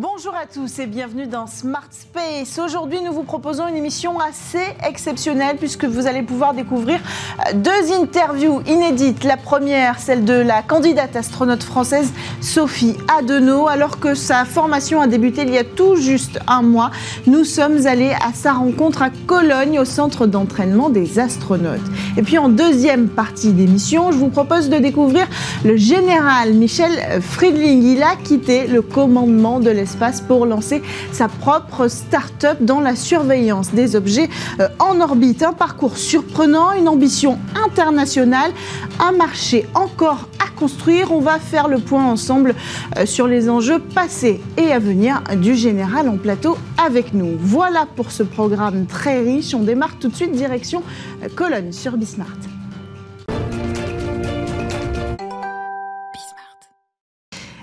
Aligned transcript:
Bon 0.00 0.09
Bonjour 0.22 0.36
à 0.36 0.44
tous 0.44 0.78
et 0.78 0.86
bienvenue 0.86 1.26
dans 1.26 1.46
Smart 1.46 1.88
Space. 1.90 2.58
Aujourd'hui, 2.62 3.00
nous 3.00 3.10
vous 3.10 3.22
proposons 3.22 3.66
une 3.66 3.76
émission 3.76 4.20
assez 4.20 4.66
exceptionnelle 4.86 5.56
puisque 5.56 5.86
vous 5.86 6.06
allez 6.06 6.22
pouvoir 6.22 6.52
découvrir 6.52 7.00
euh, 7.48 7.54
deux 7.54 7.94
interviews 7.98 8.60
inédites. 8.66 9.24
La 9.24 9.38
première, 9.38 9.98
celle 9.98 10.26
de 10.26 10.34
la 10.34 10.60
candidate 10.60 11.16
astronaute 11.16 11.62
française 11.62 12.12
Sophie 12.42 12.98
Adenau. 13.18 13.66
Alors 13.66 13.98
que 13.98 14.14
sa 14.14 14.44
formation 14.44 15.00
a 15.00 15.06
débuté 15.06 15.40
il 15.40 15.54
y 15.54 15.56
a 15.56 15.64
tout 15.64 15.96
juste 15.96 16.38
un 16.46 16.60
mois, 16.60 16.90
nous 17.26 17.44
sommes 17.44 17.86
allés 17.86 18.12
à 18.22 18.34
sa 18.34 18.52
rencontre 18.52 19.00
à 19.00 19.08
Cologne 19.26 19.78
au 19.78 19.86
centre 19.86 20.26
d'entraînement 20.26 20.90
des 20.90 21.18
astronautes. 21.18 21.80
Et 22.18 22.22
puis 22.22 22.36
en 22.36 22.50
deuxième 22.50 23.08
partie 23.08 23.54
d'émission, 23.54 24.12
je 24.12 24.18
vous 24.18 24.28
propose 24.28 24.68
de 24.68 24.76
découvrir 24.76 25.26
le 25.64 25.78
général 25.78 26.52
Michel 26.52 27.22
Friedling. 27.22 27.84
Il 27.84 28.02
a 28.02 28.16
quitté 28.16 28.66
le 28.66 28.82
commandement 28.82 29.60
de 29.60 29.70
l'espace 29.70 30.09
pour 30.18 30.46
lancer 30.46 30.82
sa 31.12 31.28
propre 31.28 31.86
start-up 31.86 32.58
dans 32.60 32.80
la 32.80 32.96
surveillance 32.96 33.70
des 33.72 33.94
objets 33.94 34.28
euh, 34.58 34.68
en 34.80 35.00
orbite. 35.00 35.42
Un 35.42 35.52
parcours 35.52 35.96
surprenant, 35.96 36.72
une 36.72 36.88
ambition 36.88 37.38
internationale, 37.64 38.50
un 38.98 39.12
marché 39.12 39.66
encore 39.74 40.28
à 40.44 40.50
construire. 40.58 41.12
On 41.12 41.20
va 41.20 41.38
faire 41.38 41.68
le 41.68 41.78
point 41.78 42.04
ensemble 42.04 42.54
euh, 42.98 43.06
sur 43.06 43.28
les 43.28 43.48
enjeux 43.48 43.78
passés 43.78 44.40
et 44.56 44.72
à 44.72 44.78
venir 44.78 45.22
du 45.36 45.54
général 45.54 46.08
en 46.08 46.16
plateau 46.16 46.56
avec 46.84 47.14
nous. 47.14 47.36
Voilà 47.38 47.86
pour 47.94 48.10
ce 48.10 48.22
programme 48.22 48.86
très 48.86 49.20
riche. 49.20 49.54
On 49.54 49.62
démarre 49.62 49.98
tout 50.00 50.08
de 50.08 50.16
suite 50.16 50.32
direction 50.32 50.82
euh, 51.22 51.28
Cologne 51.34 51.72
sur 51.72 51.96
Bismart. 51.96 52.59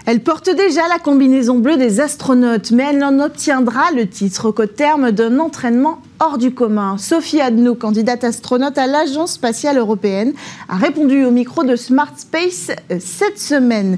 Elle 0.07 0.21
porte 0.21 0.49
déjà 0.49 0.87
la 0.87 0.99
combinaison 0.99 1.59
bleue 1.59 1.75
des 1.75 1.99
astronautes, 1.99 2.71
mais 2.71 2.85
elle 2.91 2.99
n'en 2.99 3.19
obtiendra 3.19 3.91
le 3.93 4.07
titre 4.07 4.51
qu'au 4.51 4.65
terme 4.65 5.11
d'un 5.11 5.37
entraînement 5.37 5.99
hors 6.21 6.37
du 6.37 6.53
commun. 6.53 6.97
Sophie 6.97 7.41
Adno, 7.41 7.75
candidate 7.75 8.23
astronaute 8.23 8.77
à 8.77 8.87
l'Agence 8.87 9.33
spatiale 9.33 9.77
européenne, 9.77 10.31
a 10.69 10.77
répondu 10.77 11.25
au 11.25 11.31
micro 11.31 11.65
de 11.65 11.75
Smart 11.75 12.13
Space 12.15 12.71
euh, 12.89 12.99
cette 13.01 13.37
semaine. 13.37 13.97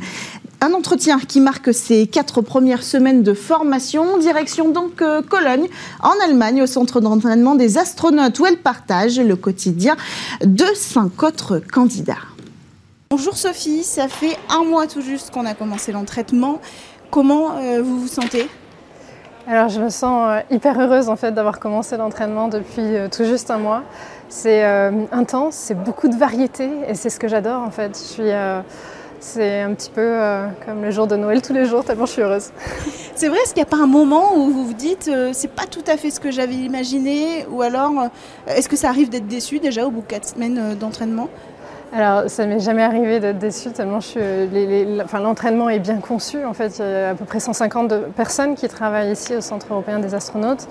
Un 0.62 0.74
entretien 0.74 1.20
qui 1.20 1.42
marque 1.42 1.72
ses 1.76 2.08
quatre 2.08 2.42
premières 2.42 2.82
semaines 2.82 3.22
de 3.22 3.36
formation, 3.36 4.18
direction 4.18 4.72
donc 4.72 5.04
euh, 5.04 5.22
Cologne, 5.22 5.68
en 6.02 6.26
Allemagne, 6.26 6.64
au 6.64 6.68
centre 6.68 7.02
d'entraînement 7.02 7.54
des 7.54 7.78
astronautes, 7.78 8.40
où 8.40 8.48
elle 8.48 8.58
partage 8.58 9.20
le 9.20 9.36
quotidien 9.36 9.96
de 10.44 10.66
cinq 10.74 11.22
autres 11.22 11.60
candidats. 11.72 12.18
Bonjour 13.12 13.36
Sophie, 13.36 13.84
ça 13.84 14.08
fait 14.08 14.38
un 14.50 14.64
mois 14.64 14.86
tout 14.86 15.02
juste 15.02 15.32
qu'on 15.32 15.48
a 15.48 15.56
commencé 15.56 15.92
l'entraînement. 15.92 16.62
Comment 17.10 17.58
euh, 17.58 17.82
vous 17.82 18.02
vous 18.02 18.08
sentez? 18.08 18.48
Alors 19.48 19.68
je 19.68 19.82
me 19.82 19.90
sens 19.90 20.28
euh, 20.30 20.42
hyper 20.52 20.80
heureuse 20.80 21.10
en 21.10 21.16
fait 21.16 21.32
d'avoir 21.32 21.60
commencé 21.60 21.98
l'entraînement 21.98 22.50
depuis 22.50 22.96
euh, 22.96 23.08
tout 23.10 23.26
juste 23.26 23.50
un 23.50 23.58
mois. 23.58 23.82
C'est 24.30 24.64
intense, 25.12 25.56
c'est 25.56 25.74
beaucoup 25.74 26.08
de 26.08 26.16
variété 26.16 26.70
et 26.88 26.94
c'est 26.94 27.10
ce 27.10 27.20
que 27.20 27.28
j'adore 27.28 27.64
en 27.64 27.72
fait. 27.72 27.98
Je 27.98 28.04
suis, 28.04 28.30
c'est 29.20 29.62
un 29.62 29.74
petit 29.74 29.90
peu 29.90 30.20
comme 30.64 30.84
le 30.84 30.92
jour 30.92 31.08
de 31.08 31.16
Noël 31.16 31.42
tous 31.42 31.54
les 31.54 31.66
jours 31.66 31.84
tellement 31.84 32.06
je 32.06 32.12
suis 32.12 32.22
heureuse. 32.22 32.52
C'est 33.16 33.28
vrai, 33.28 33.40
est-ce 33.40 33.56
qu'il 33.56 33.64
n'y 33.64 33.68
a 33.68 33.76
pas 33.76 33.84
un 33.84 33.88
moment 33.88 34.36
où 34.38 34.52
vous 34.52 34.68
vous 34.68 34.74
dites 34.74 35.10
c'est 35.34 35.52
pas 35.52 35.66
tout 35.66 35.84
à 35.88 35.98
fait 35.98 36.12
ce 36.12 36.20
que 36.20 36.30
j'avais 36.30 36.54
imaginé? 36.54 37.48
Ou 37.50 37.64
alors 37.64 37.92
est-ce 38.46 38.70
que 38.70 38.76
ça 38.76 38.90
arrive 38.90 39.10
d'être 39.10 39.28
déçu 39.28 39.58
déjà 39.58 39.88
au 39.88 39.90
bout 39.90 40.02
de 40.02 40.06
quatre 40.06 40.28
semaines 40.28 40.76
d'entraînement? 40.76 41.28
Alors, 41.92 42.30
ça 42.30 42.46
m'est 42.46 42.60
jamais 42.60 42.84
arrivé 42.84 43.20
d'être 43.20 43.40
déçue 43.40 43.72
tellement 43.72 44.00
l'entraînement 45.20 45.70
est 45.70 45.80
bien 45.80 45.98
conçu. 45.98 46.44
En 46.46 46.54
fait, 46.54 46.78
il 46.78 46.86
y 46.86 46.88
a 46.88 47.10
à 47.10 47.16
peu 47.16 47.26
près 47.26 47.40
150 47.40 48.12
personnes 48.16 48.54
qui 48.54 48.68
travaillent 48.68 49.12
ici 49.12 49.36
au 49.36 49.42
Centre 49.42 49.66
européen 49.72 49.98
des 49.98 50.14
astronautes. 50.14 50.68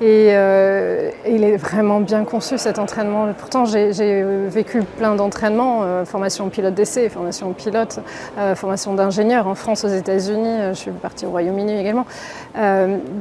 Et 0.00 0.28
euh, 0.30 1.10
il 1.28 1.44
est 1.44 1.58
vraiment 1.58 2.00
bien 2.00 2.24
conçu 2.24 2.56
cet 2.56 2.78
entraînement. 2.78 3.28
Pourtant, 3.36 3.66
j'ai 3.66 4.24
vécu 4.48 4.82
plein 4.82 5.14
d'entraînements, 5.14 5.80
euh, 5.82 6.04
formation 6.06 6.48
pilote 6.48 6.74
d'essai, 6.74 7.10
formation 7.10 7.52
pilote, 7.52 8.00
euh, 8.38 8.54
formation 8.54 8.94
d'ingénieur 8.94 9.46
en 9.46 9.54
France, 9.54 9.84
aux 9.84 9.88
États-Unis. 9.88 10.56
Je 10.70 10.74
suis 10.74 10.90
partie 10.90 11.26
au 11.26 11.30
Royaume-Uni 11.30 11.78
également. 11.78 12.06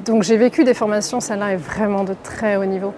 donc, 0.06 0.24
j'ai 0.24 0.38
vécu 0.38 0.64
des 0.64 0.74
formations. 0.74 1.20
Celle-là 1.20 1.54
est 1.54 1.58
vraiment 1.58 2.06
de 2.06 2.16
très 2.24 2.56
haut 2.56 2.66
niveau 2.66 2.94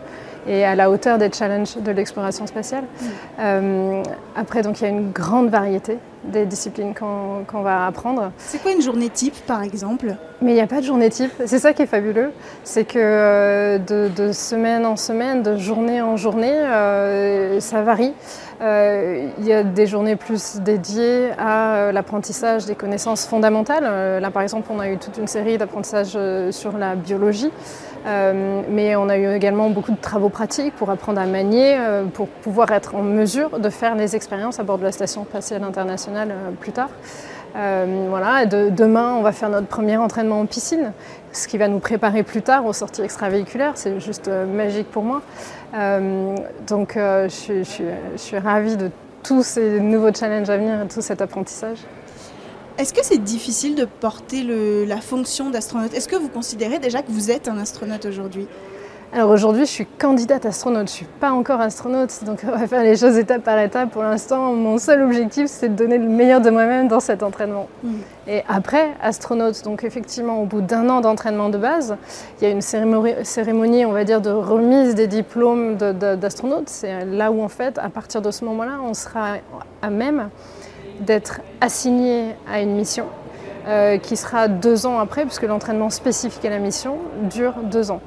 et 0.48 0.66
à 0.66 0.76
la 0.76 0.90
hauteur 0.90 1.18
des 1.18 1.32
challenges 1.32 1.78
de 1.78 1.92
l'exploration 1.92 2.48
spatiale. 2.48 2.84
Mm. 2.84 3.06
Euh, 3.40 4.04
après, 4.36 4.62
donc, 4.62 4.82
il 4.82 4.84
y 4.84 4.88
a 4.88 4.90
une 4.90 5.12
grande 5.12 5.50
variété 5.50 5.98
des 6.24 6.46
disciplines 6.46 6.94
qu'on 6.96 7.62
va 7.62 7.86
apprendre. 7.86 8.32
C'est 8.38 8.62
quoi 8.62 8.72
une 8.72 8.82
journée 8.82 9.10
type, 9.10 9.36
par 9.46 9.62
exemple? 9.62 10.16
Mais 10.42 10.52
il 10.52 10.56
n'y 10.56 10.62
a 10.62 10.68
pas 10.68 10.80
de 10.80 10.86
journée 10.86 11.10
type. 11.10 11.34
C'est 11.46 11.60
ça 11.60 11.74
qui 11.74 11.82
est 11.82 11.88
fabuleux. 11.88 12.32
C'est 12.64 12.86
que 12.86 12.98
euh, 12.98 13.78
de, 13.78 14.32
semaine 14.32 14.86
en 14.86 14.96
semaine, 14.96 15.44
de 15.44 15.58
journée 15.58 16.02
en 16.02 16.16
journée, 16.16 16.56
euh, 16.56 17.60
ça 17.60 17.82
varie. 17.82 18.14
Il 18.62 19.46
y 19.46 19.52
a 19.52 19.64
des 19.64 19.86
journées 19.86 20.16
plus 20.16 20.62
dédiées 20.62 21.32
à 21.38 21.92
l'apprentissage 21.92 22.66
des 22.66 22.76
connaissances 22.76 23.26
fondamentales. 23.26 24.22
là, 24.22 24.32
par 24.32 24.42
exemple, 24.42 24.70
on 24.74 24.80
a 24.80 24.90
eu 24.90 24.98
toute 24.98 25.18
une 25.18 25.28
série 25.28 25.58
d'apprentissages 25.58 26.18
sur 26.52 26.78
la 26.78 26.96
biologie. 26.96 27.52
Euh, 28.06 28.62
mais 28.70 28.96
on 28.96 29.08
a 29.08 29.18
eu 29.18 29.34
également 29.34 29.70
beaucoup 29.70 29.92
de 29.92 29.98
travaux 29.98 30.30
pratiques 30.30 30.76
pour 30.76 30.90
apprendre 30.90 31.22
à 31.22 31.26
manier, 31.26 31.78
euh, 31.78 32.04
pour 32.06 32.28
pouvoir 32.28 32.72
être 32.72 32.96
en 32.96 33.02
mesure 33.02 33.60
de 33.60 33.70
faire 33.70 33.96
les 33.96 34.16
expériences 34.16 34.60
à 34.60 34.64
bord 34.64 34.78
de 34.78 34.84
la 34.84 34.92
Station 34.92 35.24
spatiale 35.24 35.64
internationale 35.64 36.32
euh, 36.32 36.52
plus 36.52 36.72
tard. 36.72 36.90
voilà, 37.56 38.46
demain, 38.46 39.14
on 39.14 39.22
va 39.22 39.32
faire 39.32 39.50
notre 39.50 39.68
premier 39.68 39.98
entraînement 39.98 40.40
en 40.42 40.46
piscine, 40.46 40.92
ce 41.32 41.48
qui 41.48 41.58
va 41.58 41.68
nous 41.68 41.80
préparer 41.80 42.24
plus 42.24 42.42
tard 42.42 42.66
aux 42.66 42.74
sorties 42.74 43.04
extravéhiculaires. 43.04 43.74
C'est 43.76 44.00
juste 44.00 44.28
magique 44.28 44.90
pour 44.90 45.04
moi. 45.04 45.22
donc, 46.68 46.96
je, 46.96 47.64
je 47.64 48.18
suis 48.18 48.38
ravie 48.40 48.76
de 48.76 48.90
tous 49.22 49.44
ces 49.44 49.80
nouveaux 49.80 50.14
challenges 50.14 50.50
à 50.50 50.58
venir 50.58 50.82
et 50.82 50.88
tout 50.88 51.02
cet 51.02 51.22
apprentissage. 51.22 51.78
Est-ce 52.80 52.92
que 52.92 53.04
c'est 53.06 53.24
difficile 53.24 53.76
de 53.76 53.86
porter 53.86 54.44
la 54.88 54.98
fonction 54.98 55.52
d'astronaute? 55.52 55.94
Est-ce 55.94 56.08
que 56.08 56.16
vous 56.16 56.30
considérez 56.30 56.80
déjà 56.80 57.04
que 57.04 57.12
vous 57.12 57.30
êtes 57.30 57.48
un 57.48 57.58
astronaute 57.60 58.06
aujourd'hui? 58.06 58.48
Alors 59.16 59.30
aujourd'hui, 59.30 59.68
je 59.68 59.70
suis 59.70 59.86
candidate 59.86 60.44
astronaute, 60.48 60.88
je 60.88 60.94
ne 60.94 60.98
suis 60.98 61.06
pas 61.06 61.32
encore 61.32 61.62
astronaute, 61.62 62.24
donc 62.24 62.44
on 62.48 62.58
va 62.58 62.66
faire 62.66 62.82
les 62.82 62.98
choses 62.98 63.16
étape 63.16 63.44
par 63.44 63.60
étape. 63.60 63.92
Pour 63.92 64.02
l'instant, 64.02 64.54
mon 64.54 64.80
seul 64.80 65.04
objectif, 65.04 65.46
c'est 65.46 65.70
de 65.70 65.76
donner 65.76 66.00
le 66.00 66.08
meilleur 66.08 66.42
de 66.42 66.50
moi-même 66.50 66.88
dans 66.88 67.00
cet 67.00 67.22
entraînement. 67.22 67.68
Mm. 67.84 67.94
Et 68.28 68.44
après, 68.50 68.90
astronaute, 69.04 69.64
donc 69.64 69.84
effectivement, 69.84 70.42
au 70.42 70.46
bout 70.46 70.62
d'un 70.62 70.90
an 70.90 71.00
d'entraînement 71.00 71.50
de 71.50 71.60
base, 71.60 71.96
il 72.42 72.46
y 72.46 72.48
a 72.48 72.50
une 72.50 72.62
cérémonie, 72.62 73.86
on 73.86 73.92
va 73.92 74.04
dire, 74.04 74.20
de 74.20 74.32
remise 74.32 74.96
des 74.96 75.06
diplômes 75.06 75.76
d'astronaute. 75.76 76.70
C'est 76.70 77.06
là 77.06 77.32
où, 77.32 77.44
en 77.44 77.50
fait, 77.50 77.78
à 77.78 77.90
partir 77.90 78.20
de 78.24 78.32
ce 78.32 78.44
moment-là, 78.46 78.80
on 78.84 78.96
sera 78.96 79.36
à 79.84 79.92
même 79.92 80.30
d'être 81.00 81.42
assigné 81.62 82.36
à 82.50 82.62
une 82.62 82.76
mission 82.76 83.06
euh, 83.68 83.98
qui 83.98 84.18
sera 84.18 84.48
deux 84.48 84.86
ans 84.86 85.00
après, 85.00 85.26
puisque 85.26 85.44
l'entraînement 85.44 85.90
spécifique 85.90 86.44
à 86.46 86.50
la 86.50 86.60
mission 86.60 86.98
dure 87.30 87.54
deux 87.64 87.92
ans. 87.92 88.02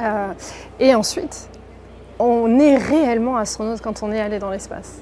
Euh, 0.00 0.32
et 0.80 0.94
ensuite, 0.94 1.48
on 2.18 2.58
est 2.58 2.76
réellement 2.76 3.36
astronaute 3.36 3.80
quand 3.80 4.02
on 4.02 4.12
est 4.12 4.20
allé 4.20 4.38
dans 4.38 4.50
l'espace. 4.50 5.00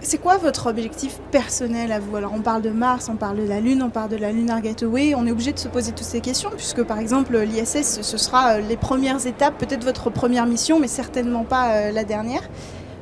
C'est 0.00 0.18
quoi 0.18 0.36
votre 0.36 0.68
objectif 0.68 1.20
personnel 1.30 1.92
à 1.92 2.00
vous? 2.00 2.16
Alors 2.16 2.32
on 2.34 2.40
parle 2.40 2.60
de 2.60 2.70
Mars, 2.70 3.08
on 3.08 3.14
parle 3.14 3.36
de 3.36 3.48
la 3.48 3.60
Lune, 3.60 3.82
on 3.84 3.90
parle 3.90 4.08
de 4.10 4.16
la 4.16 4.32
Lunar 4.32 4.60
Gateway, 4.60 5.14
on 5.14 5.26
est 5.28 5.30
obligé 5.30 5.52
de 5.52 5.60
se 5.60 5.68
poser 5.68 5.92
toutes 5.92 6.06
ces 6.06 6.20
questions 6.20 6.50
puisque 6.50 6.82
par 6.82 6.98
exemple 6.98 7.38
l'ISS 7.38 8.00
ce 8.02 8.18
sera 8.18 8.54
euh, 8.54 8.60
les 8.60 8.76
premières 8.76 9.24
étapes, 9.28 9.56
peut-être 9.58 9.84
votre 9.84 10.10
première 10.10 10.46
mission 10.46 10.80
mais 10.80 10.88
certainement 10.88 11.44
pas 11.44 11.92
la 11.92 12.02
dernière. 12.02 12.42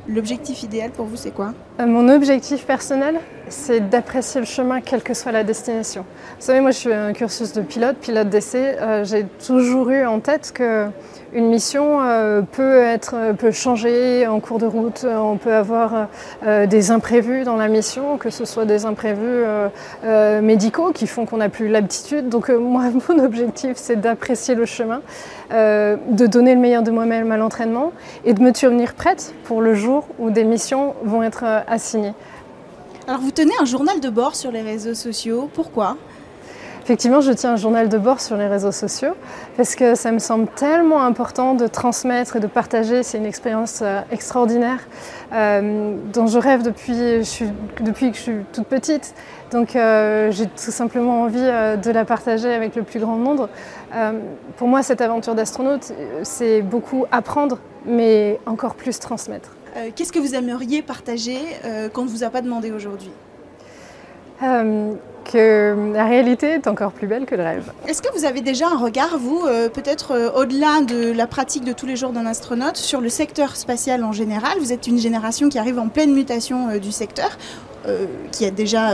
L'objectif 0.07 0.63
idéal 0.63 0.91
pour 0.91 1.05
vous, 1.05 1.15
c'est 1.15 1.31
quoi? 1.31 1.53
Mon 1.85 2.09
objectif 2.09 2.65
personnel, 2.65 3.19
c'est 3.51 3.89
d'apprécier 3.89 4.39
le 4.39 4.45
chemin, 4.45 4.81
quelle 4.81 5.03
que 5.03 5.13
soit 5.13 5.31
la 5.31 5.43
destination. 5.43 6.05
Vous 6.39 6.45
savez, 6.45 6.61
moi, 6.61 6.71
je 6.71 6.77
suis 6.77 6.93
un 6.93 7.13
cursus 7.13 7.53
de 7.53 7.61
pilote, 7.61 7.97
pilote 7.97 8.29
d'essai. 8.29 8.77
Euh, 8.79 9.03
j'ai 9.03 9.25
toujours 9.45 9.89
eu 9.89 10.05
en 10.05 10.19
tête 10.19 10.51
que 10.53 10.87
une 11.33 11.47
mission 11.47 12.01
euh, 12.01 12.41
peut, 12.41 12.79
être, 12.79 13.33
peut 13.37 13.51
changer 13.51 14.27
en 14.27 14.39
cours 14.39 14.59
de 14.59 14.65
route. 14.65 15.05
On 15.09 15.37
peut 15.37 15.53
avoir 15.53 16.09
des 16.43 16.91
imprévus 16.91 17.43
dans 17.43 17.55
la 17.55 17.69
mission, 17.69 18.17
que 18.17 18.29
ce 18.29 18.43
soit 18.43 18.65
des 18.65 18.85
imprévus 18.85 19.45
médicaux 20.41 20.91
qui 20.91 21.07
font 21.07 21.25
qu'on 21.25 21.37
n'a 21.37 21.47
plus 21.47 21.69
l'habitude. 21.69 22.27
Donc 22.27 22.49
moi, 22.49 22.83
mon 23.09 23.23
objectif, 23.23 23.73
c'est 23.75 23.95
d'apprécier 23.95 24.55
le 24.55 24.65
chemin, 24.65 25.01
de 25.51 26.25
donner 26.27 26.53
le 26.53 26.59
meilleur 26.59 26.83
de 26.83 26.91
moi-même 26.91 27.31
à 27.31 27.37
l'entraînement 27.37 27.93
et 28.25 28.33
de 28.33 28.41
me 28.41 28.51
tenir 28.51 28.93
prête 28.93 29.33
pour 29.45 29.61
le 29.61 29.73
jour 29.73 30.05
où 30.19 30.31
des 30.31 30.43
missions 30.43 30.95
vont 31.05 31.23
être 31.23 31.45
Alors 33.07 33.21
vous 33.21 33.31
tenez 33.31 33.53
un 33.61 33.65
journal 33.65 33.99
de 34.01 34.09
bord 34.09 34.35
sur 34.35 34.51
les 34.51 34.61
réseaux 34.61 34.93
sociaux, 34.93 35.49
pourquoi? 35.53 35.95
Effectivement, 36.83 37.21
je 37.21 37.31
tiens 37.31 37.53
un 37.53 37.55
journal 37.55 37.87
de 37.87 37.97
bord 37.97 38.19
sur 38.19 38.35
les 38.35 38.47
réseaux 38.47 38.71
sociaux 38.71 39.13
parce 39.55 39.75
que 39.75 39.95
ça 39.95 40.11
me 40.11 40.19
semble 40.19 40.47
tellement 40.47 41.01
important 41.03 41.53
de 41.53 41.67
transmettre 41.67 42.35
et 42.35 42.39
de 42.39 42.47
partager. 42.47 43.03
C'est 43.03 43.19
une 43.19 43.25
expérience 43.25 43.79
euh, 43.83 44.01
extraordinaire 44.11 44.79
euh, 45.31 45.95
dont 46.11 46.27
je 46.27 46.39
rêve 46.39 46.63
depuis, 46.63 47.21
depuis, 47.79 48.11
que 48.11 48.17
je 48.17 48.21
suis 48.21 48.37
toute 48.51 48.67
petite. 48.67 49.13
Donc 49.51 49.75
euh, 49.75 50.29
j'ai 50.31 50.47
tout 50.47 50.71
simplement 50.71 51.21
envie 51.21 51.39
de 51.39 51.91
la 51.91 52.03
partager 52.03 52.51
avec 52.51 52.75
le 52.75 52.83
plus 52.83 52.99
grand 52.99 53.15
nombre. 53.15 53.47
pour 54.57 54.67
moi, 54.67 54.83
cette 54.83 55.01
aventure 55.01 55.35
d'astronaute, 55.35 55.93
c'est 56.23 56.61
beaucoup 56.61 57.05
apprendre, 57.11 57.59
mais 57.85 58.39
encore 58.45 58.75
plus 58.75 58.99
transmettre. 58.99 59.51
Qu'est-ce 59.95 60.11
que 60.11 60.19
vous 60.19 60.35
aimeriez 60.35 60.81
partager 60.81 61.37
qu'on 61.93 62.03
ne 62.03 62.09
vous 62.09 62.23
a 62.23 62.29
pas 62.29 62.41
demandé 62.41 62.71
aujourd'hui? 62.71 63.11
Que 65.23 65.93
la 65.93 66.05
réalité 66.05 66.47
est 66.47 66.67
encore 66.67 66.91
plus 66.91 67.07
belle 67.07 67.25
que 67.25 67.35
le 67.35 67.43
rêve. 67.43 67.71
Est-ce 67.87 68.01
que 68.01 68.11
vous 68.11 68.25
avez 68.25 68.41
déjà 68.41 68.67
un 68.67 68.77
regard, 68.77 69.17
vous, 69.19 69.45
euh, 69.45 69.69
peut-être 69.69 70.11
euh, 70.11 70.31
au-delà 70.31 70.81
de 70.81 71.11
la 71.11 71.27
pratique 71.27 71.63
de 71.63 71.73
tous 71.73 71.85
les 71.85 71.95
jours 71.95 72.11
d'un 72.11 72.25
astronaute, 72.25 72.75
sur 72.75 73.01
le 73.01 73.09
secteur 73.09 73.55
spatial 73.55 74.03
en 74.03 74.11
général? 74.11 74.57
Vous 74.59 74.73
êtes 74.73 74.87
une 74.87 74.97
génération 74.97 75.47
qui 75.47 75.59
arrive 75.59 75.77
en 75.77 75.89
pleine 75.89 76.13
mutation 76.13 76.69
euh, 76.69 76.79
du 76.79 76.91
secteur. 76.91 77.29
Qui 78.31 78.45
a 78.45 78.51
déjà 78.51 78.91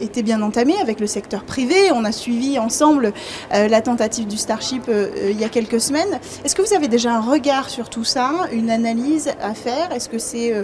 été 0.00 0.22
bien 0.22 0.40
entamée 0.42 0.76
avec 0.80 1.00
le 1.00 1.06
secteur 1.06 1.44
privé. 1.44 1.92
On 1.92 2.04
a 2.04 2.12
suivi 2.12 2.58
ensemble 2.58 3.12
la 3.50 3.80
tentative 3.80 4.26
du 4.26 4.36
Starship 4.36 4.84
il 4.88 5.38
y 5.38 5.44
a 5.44 5.48
quelques 5.48 5.80
semaines. 5.80 6.18
Est-ce 6.44 6.54
que 6.54 6.62
vous 6.62 6.74
avez 6.74 6.88
déjà 6.88 7.14
un 7.14 7.20
regard 7.20 7.68
sur 7.68 7.90
tout 7.90 8.04
ça, 8.04 8.30
une 8.52 8.70
analyse 8.70 9.30
à 9.42 9.54
faire? 9.54 9.92
Est-ce 9.92 10.08
que 10.08 10.18
c'est 10.18 10.54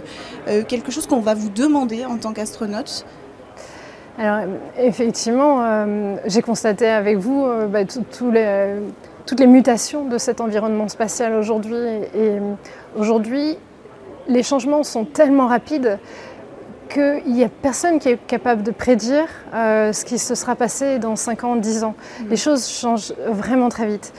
quelque 0.69 0.91
chose 0.91 1.07
qu'on 1.07 1.21
va 1.21 1.35
vous 1.35 1.51
demander 1.51 2.05
en 2.05 2.17
tant 2.17 2.33
qu'astronaute? 2.33 3.05
Alors 4.19 4.49
effectivement, 4.79 5.63
euh, 5.63 6.17
j'ai 6.25 6.41
constaté 6.41 6.87
avec 6.87 7.19
vous 7.19 7.45
euh, 7.45 7.67
bah, 7.67 7.81
toutes 7.85 9.41
les 9.41 9.47
mutations 9.47 10.07
de 10.07 10.17
cet 10.17 10.41
environnement 10.41 10.89
spatial 10.89 11.35
aujourd'hui. 11.35 11.77
Et 12.15 12.39
aujourd'hui, 12.97 13.59
les 14.27 14.43
changements 14.43 14.83
sont 14.85 15.05
tellement 15.05 15.49
rapides 15.49 15.99
qu'il 16.89 17.33
n'y 17.33 17.45
a 17.45 17.49
personne 17.49 17.99
qui 17.99 18.09
est 18.09 18.27
capable 18.27 18.63
de 18.63 18.71
prédire 18.71 19.27
euh, 19.55 19.93
ce 19.93 20.05
qui 20.05 20.19
se 20.19 20.35
sera 20.35 20.57
passé 20.57 20.99
dans 20.99 21.17
5 21.17 21.45
ans, 21.45 21.57
10 21.57 21.85
ans. 21.85 21.95
Mmh. 21.95 22.25
Les 22.31 22.37
choses 22.37 22.69
changent 22.69 23.13
vraiment 23.29 23.69
très 23.69 23.87
vite 23.87 24.13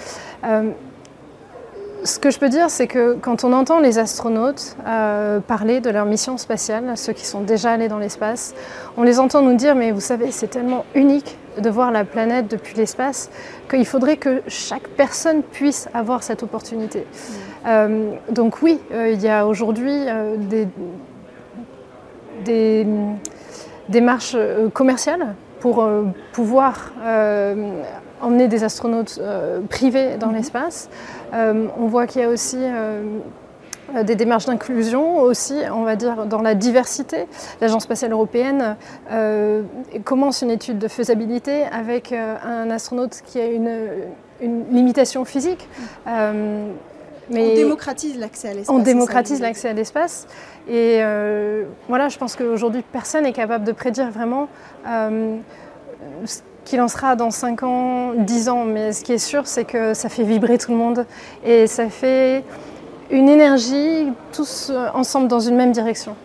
ce 2.03 2.19
que 2.19 2.31
je 2.31 2.39
peux 2.39 2.49
dire, 2.49 2.69
c'est 2.69 2.87
que 2.87 3.15
quand 3.15 3.43
on 3.43 3.53
entend 3.53 3.79
les 3.79 3.99
astronautes 3.99 4.77
euh, 4.87 5.39
parler 5.39 5.81
de 5.81 5.89
leur 5.89 6.05
mission 6.05 6.37
spatiale, 6.37 6.95
ceux 6.95 7.13
qui 7.13 7.25
sont 7.25 7.41
déjà 7.41 7.71
allés 7.71 7.89
dans 7.89 7.97
l'espace, 7.97 8.53
on 8.95 9.03
les 9.03 9.19
entend 9.19 9.41
nous 9.41 9.55
dire, 9.55 9.75
mais 9.75 9.91
vous 9.91 10.01
savez, 10.01 10.31
c'est 10.31 10.47
tellement 10.47 10.85
unique 10.95 11.37
de 11.57 11.69
voir 11.69 11.91
la 11.91 12.05
planète 12.05 12.47
depuis 12.49 12.75
l'espace 12.75 13.29
qu'il 13.69 13.85
faudrait 13.85 14.17
que 14.17 14.41
chaque 14.47 14.87
personne 14.89 15.41
puisse 15.41 15.89
avoir 15.93 16.23
cette 16.23 16.43
opportunité. 16.43 16.99
Mmh. 16.99 17.33
Euh, 17.67 18.11
donc 18.29 18.61
oui, 18.61 18.79
euh, 18.93 19.09
il 19.11 19.21
y 19.21 19.27
a 19.27 19.45
aujourd'hui 19.45 20.05
des, 20.37 20.67
des 22.43 22.85
démarches 23.89 24.37
commerciales 24.73 25.35
pour 25.59 25.87
pouvoir 26.33 26.91
emmener 28.21 28.47
des 28.47 28.63
astronautes 28.63 29.19
euh, 29.21 29.61
privés 29.61 30.17
dans 30.17 30.27
mhm. 30.27 30.35
l'espace. 30.35 30.89
Euh, 31.33 31.67
on 31.77 31.87
voit 31.87 32.07
qu'il 32.07 32.21
y 32.21 32.23
a 32.23 32.29
aussi 32.29 32.57
euh, 32.59 33.03
des 34.03 34.15
démarches 34.15 34.45
d'inclusion 34.45 35.19
aussi, 35.19 35.55
on 35.71 35.83
va 35.83 35.95
dire, 35.95 36.25
dans 36.25 36.41
la 36.41 36.55
diversité. 36.55 37.25
L'Agence 37.61 37.83
spatiale 37.83 38.11
européenne 38.11 38.75
commence 40.03 40.41
une 40.41 40.51
étude 40.51 40.77
de 40.77 40.89
faisabilité 40.89 41.63
avec 41.63 42.11
un 42.11 42.69
astronaute 42.69 43.21
qui 43.25 43.39
a 43.39 43.45
une, 43.45 43.69
limitation 44.41 45.23
physique. 45.23 45.69
Mais 47.29 47.51
on 47.51 47.55
démocratise 47.55 48.17
l'accès 48.17 48.49
à 48.49 48.53
l'espace. 48.53 48.75
On 48.75 48.79
démocratise 48.79 49.41
l'accès 49.41 49.69
à 49.69 49.73
l'espace. 49.73 50.27
Et 50.69 51.01
voilà, 51.87 52.09
je 52.09 52.17
pense 52.17 52.35
qu'aujourd'hui, 52.35 52.83
personne 52.91 53.23
n'est 53.23 53.33
capable 53.33 53.65
de 53.65 53.71
prédire 53.71 54.11
vraiment 54.11 54.47
qu'il 56.65 56.81
en 56.81 56.87
sera 56.87 57.15
dans 57.15 57.31
5 57.31 57.63
ans, 57.63 58.13
10 58.13 58.49
ans. 58.49 58.65
Mais 58.65 58.93
ce 58.93 59.03
qui 59.03 59.13
est 59.13 59.17
sûr, 59.17 59.47
c'est 59.47 59.65
que 59.65 59.93
ça 59.93 60.09
fait 60.09 60.23
vibrer 60.23 60.57
tout 60.57 60.71
le 60.71 60.77
monde 60.77 61.05
et 61.45 61.67
ça 61.67 61.89
fait 61.89 62.43
une 63.09 63.29
énergie 63.29 64.11
tous 64.33 64.71
ensemble 64.93 65.27
dans 65.27 65.39
une 65.39 65.55
même 65.55 65.71
direction. 65.71 66.15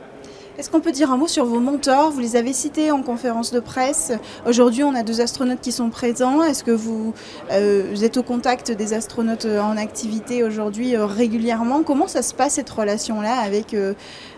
Est-ce 0.63 0.71
qu'on 0.71 0.79
peut 0.79 0.93
dire 0.93 1.11
un 1.11 1.17
mot 1.17 1.27
sur 1.27 1.45
vos 1.45 1.59
mentors? 1.59 2.13
Vous 2.13 2.21
les 2.21 2.37
avez 2.37 2.53
cités 2.53 2.93
en 2.93 3.03
conférence 3.03 3.51
de 3.51 3.59
presse. 3.59 4.13
Aujourd'hui, 4.47 4.85
on 4.85 4.95
a 4.95 5.03
deux 5.03 5.21
astronautes 5.21 5.61
qui 5.61 5.73
sont 5.73 5.91
présents. 5.91 6.45
Est-ce 6.45 6.63
que 6.63 6.71
vous, 6.71 7.15
euh, 7.51 7.97
êtes 7.97 8.17
au 8.17 8.23
contact 8.23 8.71
des 8.71 8.95
astronautes 8.95 9.45
en 9.45 9.77
activité 9.77 10.45
aujourd'hui 10.45 10.95
euh, 10.95 11.05
régulièrement? 11.05 11.83
Comment 11.83 12.07
ça 12.07 12.23
se 12.23 12.33
passe 12.33 12.53
cette 12.53 12.71
relation-là 12.71 13.41
avec 13.41 13.75
euh, 13.75 13.95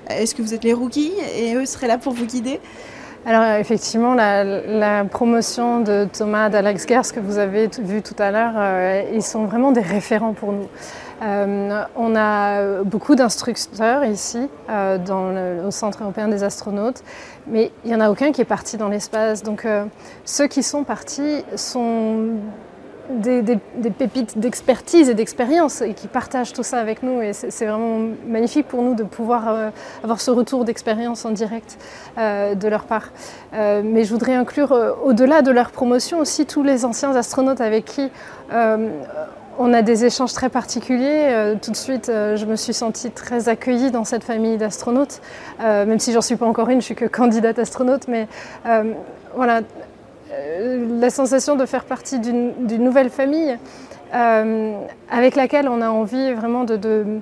Est-ce 0.09 0.35
que 0.35 0.41
vous 0.41 0.55
êtes 0.55 0.65
les 0.65 0.73
rookies 0.73 1.12
et 1.37 1.56
eux 1.56 1.67
seraient 1.67 1.88
là 1.88 1.99
pour 1.99 2.15
vous 2.15 2.25
guider? 2.25 2.59
Alors 3.26 3.59
effectivement, 3.59 4.12
la, 4.12 5.05
promotion 5.06 5.81
de 5.81 6.06
Thomas, 6.12 6.50
d'Alex 6.50 6.87
Gers 6.87 7.11
que 7.15 7.21
vous 7.21 7.38
avez 7.38 7.71
vu 7.79 8.03
tout 8.03 8.15
à 8.19 8.31
l'heure, 8.31 8.53
euh, 8.56 9.03
ils 9.15 9.23
sont 9.23 9.47
vraiment 9.47 9.73
des 9.73 9.81
référents 9.81 10.35
pour 10.35 10.53
nous. 10.53 10.69
Euh, 11.22 11.84
on 11.96 12.16
a 12.16 12.82
beaucoup 12.82 13.14
d'instructeurs 13.14 14.05
ici 14.05 14.49
euh, 14.69 14.99
dans 14.99 15.66
au 15.66 15.70
Centre 15.70 16.02
européen 16.02 16.28
des 16.28 16.43
astronautes, 16.43 17.02
mais 17.46 17.70
il 17.84 17.90
n'y 17.90 17.96
en 17.96 18.00
a 18.00 18.11
aucun 18.11 18.32
qui 18.32 18.40
est 18.40 18.46
parti 18.46 18.76
dans 18.76 18.88
l'espace. 18.88 19.43
Donc 19.43 19.66
ceux 20.25 20.46
qui 20.46 20.62
sont 20.62 20.84
partis 20.84 21.44
sont 21.56 22.31
des, 23.11 23.58
pépites 23.90 24.38
d'expertise 24.38 25.08
et 25.08 25.14
d'expérience 25.14 25.82
et 25.82 25.94
qui 25.94 26.08
partagent 26.08 26.52
tout 26.52 26.62
ça 26.62 26.78
avec 26.78 27.02
nous. 27.02 27.20
Et 27.20 27.32
c'est 27.32 27.66
vraiment 27.66 28.08
magnifique 28.26 28.66
pour 28.66 28.82
nous 28.82 28.94
de 28.94 29.02
pouvoir 29.02 29.49
euh, 29.49 29.70
avoir 30.02 30.20
ce 30.20 30.31
retour 30.31 30.64
d'expérience 30.64 31.25
en 31.25 31.31
direct 31.31 31.78
euh, 32.19 32.55
de 32.55 32.69
leur 32.69 32.84
part. 32.84 33.11
Euh, 33.55 33.82
mais 33.84 34.05
je 34.05 34.11
voudrais 34.11 34.34
inclure, 34.34 34.72
au-delà 35.05 35.43
de 35.43 35.50
leur 35.50 35.70
promotion, 35.70 36.19
aussi 36.19 36.46
tous 36.46 36.62
les 36.62 36.84
anciens 36.84 37.14
astronautes 37.14 37.61
avec 37.61 37.84
qui 37.84 38.11
on 39.58 39.72
a 39.72 39.82
des 39.82 40.04
échanges 40.04 40.32
très 40.32 40.48
particuliers. 40.48 41.54
tout 41.62 41.70
de 41.70 41.76
suite, 41.76 42.06
je 42.06 42.44
me 42.44 42.56
suis 42.56 42.74
sentie 42.74 43.10
très 43.10 43.48
accueillie 43.48 43.90
dans 43.90 44.04
cette 44.04 44.24
famille 44.24 44.56
d'astronautes, 44.56 45.20
même 45.60 45.98
si 45.98 46.12
j'en 46.12 46.22
suis 46.22 46.36
pas 46.36 46.46
encore 46.46 46.68
une, 46.70 46.80
je 46.80 46.86
suis 46.86 46.94
que 46.94 47.04
candidate 47.04 47.58
astronaute. 47.58 48.08
Mais 48.08 48.26
voilà, 49.34 49.60
euh, 50.34 51.00
la 51.00 51.10
sensation 51.10 51.56
de 51.56 51.66
faire 51.66 51.84
partie 51.84 52.18
d'une 52.18 52.54
nouvelle 52.78 53.10
famille 53.10 53.56
euh, 54.14 54.87
avec 55.11 55.34
laquelle 55.34 55.69
on 55.69 55.81
a 55.81 55.88
envie 55.88 56.32
vraiment 56.34 56.64
de, 56.64 57.20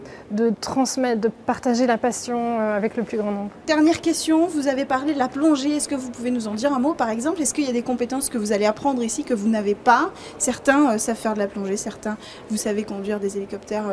transmettre, 0.60 1.20
de 1.20 1.28
partager 1.28 1.86
la 1.86 1.98
passion 1.98 2.60
euh, 2.60 2.76
avec 2.76 2.96
le 2.96 3.02
plus 3.02 3.18
grand 3.18 3.30
nombre. 3.30 3.50
Dernière 3.66 4.00
question, 4.00 4.46
vous 4.46 4.68
avez 4.68 4.84
parlé 4.84 5.14
de 5.14 5.18
la 5.18 5.28
plongée, 5.28 5.76
est-ce 5.76 5.88
que 5.88 5.94
vous 5.94 6.10
pouvez 6.10 6.30
nous 6.30 6.48
en 6.48 6.54
dire 6.54 6.72
un 6.72 6.78
mot 6.78 6.94
par 6.94 7.08
exemple? 7.08 7.40
Est-ce 7.40 7.54
qu'il 7.54 7.64
y 7.64 7.70
a 7.70 7.72
des 7.72 7.82
compétences 7.82 8.28
que 8.28 8.38
vous 8.38 8.52
allez 8.52 8.66
apprendre 8.66 9.02
ici 9.02 9.24
que 9.24 9.34
vous 9.34 9.48
n'avez 9.48 9.74
pas? 9.74 10.10
Certains 10.38 10.98
savent 10.98 11.16
faire 11.16 11.34
de 11.34 11.38
la 11.38 11.48
plongée, 11.48 11.76
certains 11.76 12.16
vous 12.50 12.56
savez 12.56 12.84
conduire 12.84 13.20
des 13.20 13.36
hélicoptères 13.36 13.84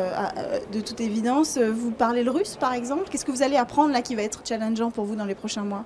de 0.72 0.80
toute 0.80 1.00
évidence. 1.00 1.58
Vous 1.58 1.90
parlez 1.90 2.22
le 2.22 2.30
russe 2.30 2.56
par 2.60 2.74
exemple? 2.74 3.04
Qu'est-ce 3.10 3.24
que 3.24 3.32
vous 3.32 3.42
allez 3.42 3.56
apprendre 3.56 3.92
là 3.92 4.02
qui 4.02 4.14
va 4.14 4.22
être 4.22 4.42
challengeant 4.46 4.90
pour 4.90 5.04
vous 5.04 5.16
dans 5.16 5.24
les 5.24 5.34
prochains 5.34 5.64
mois? 5.64 5.84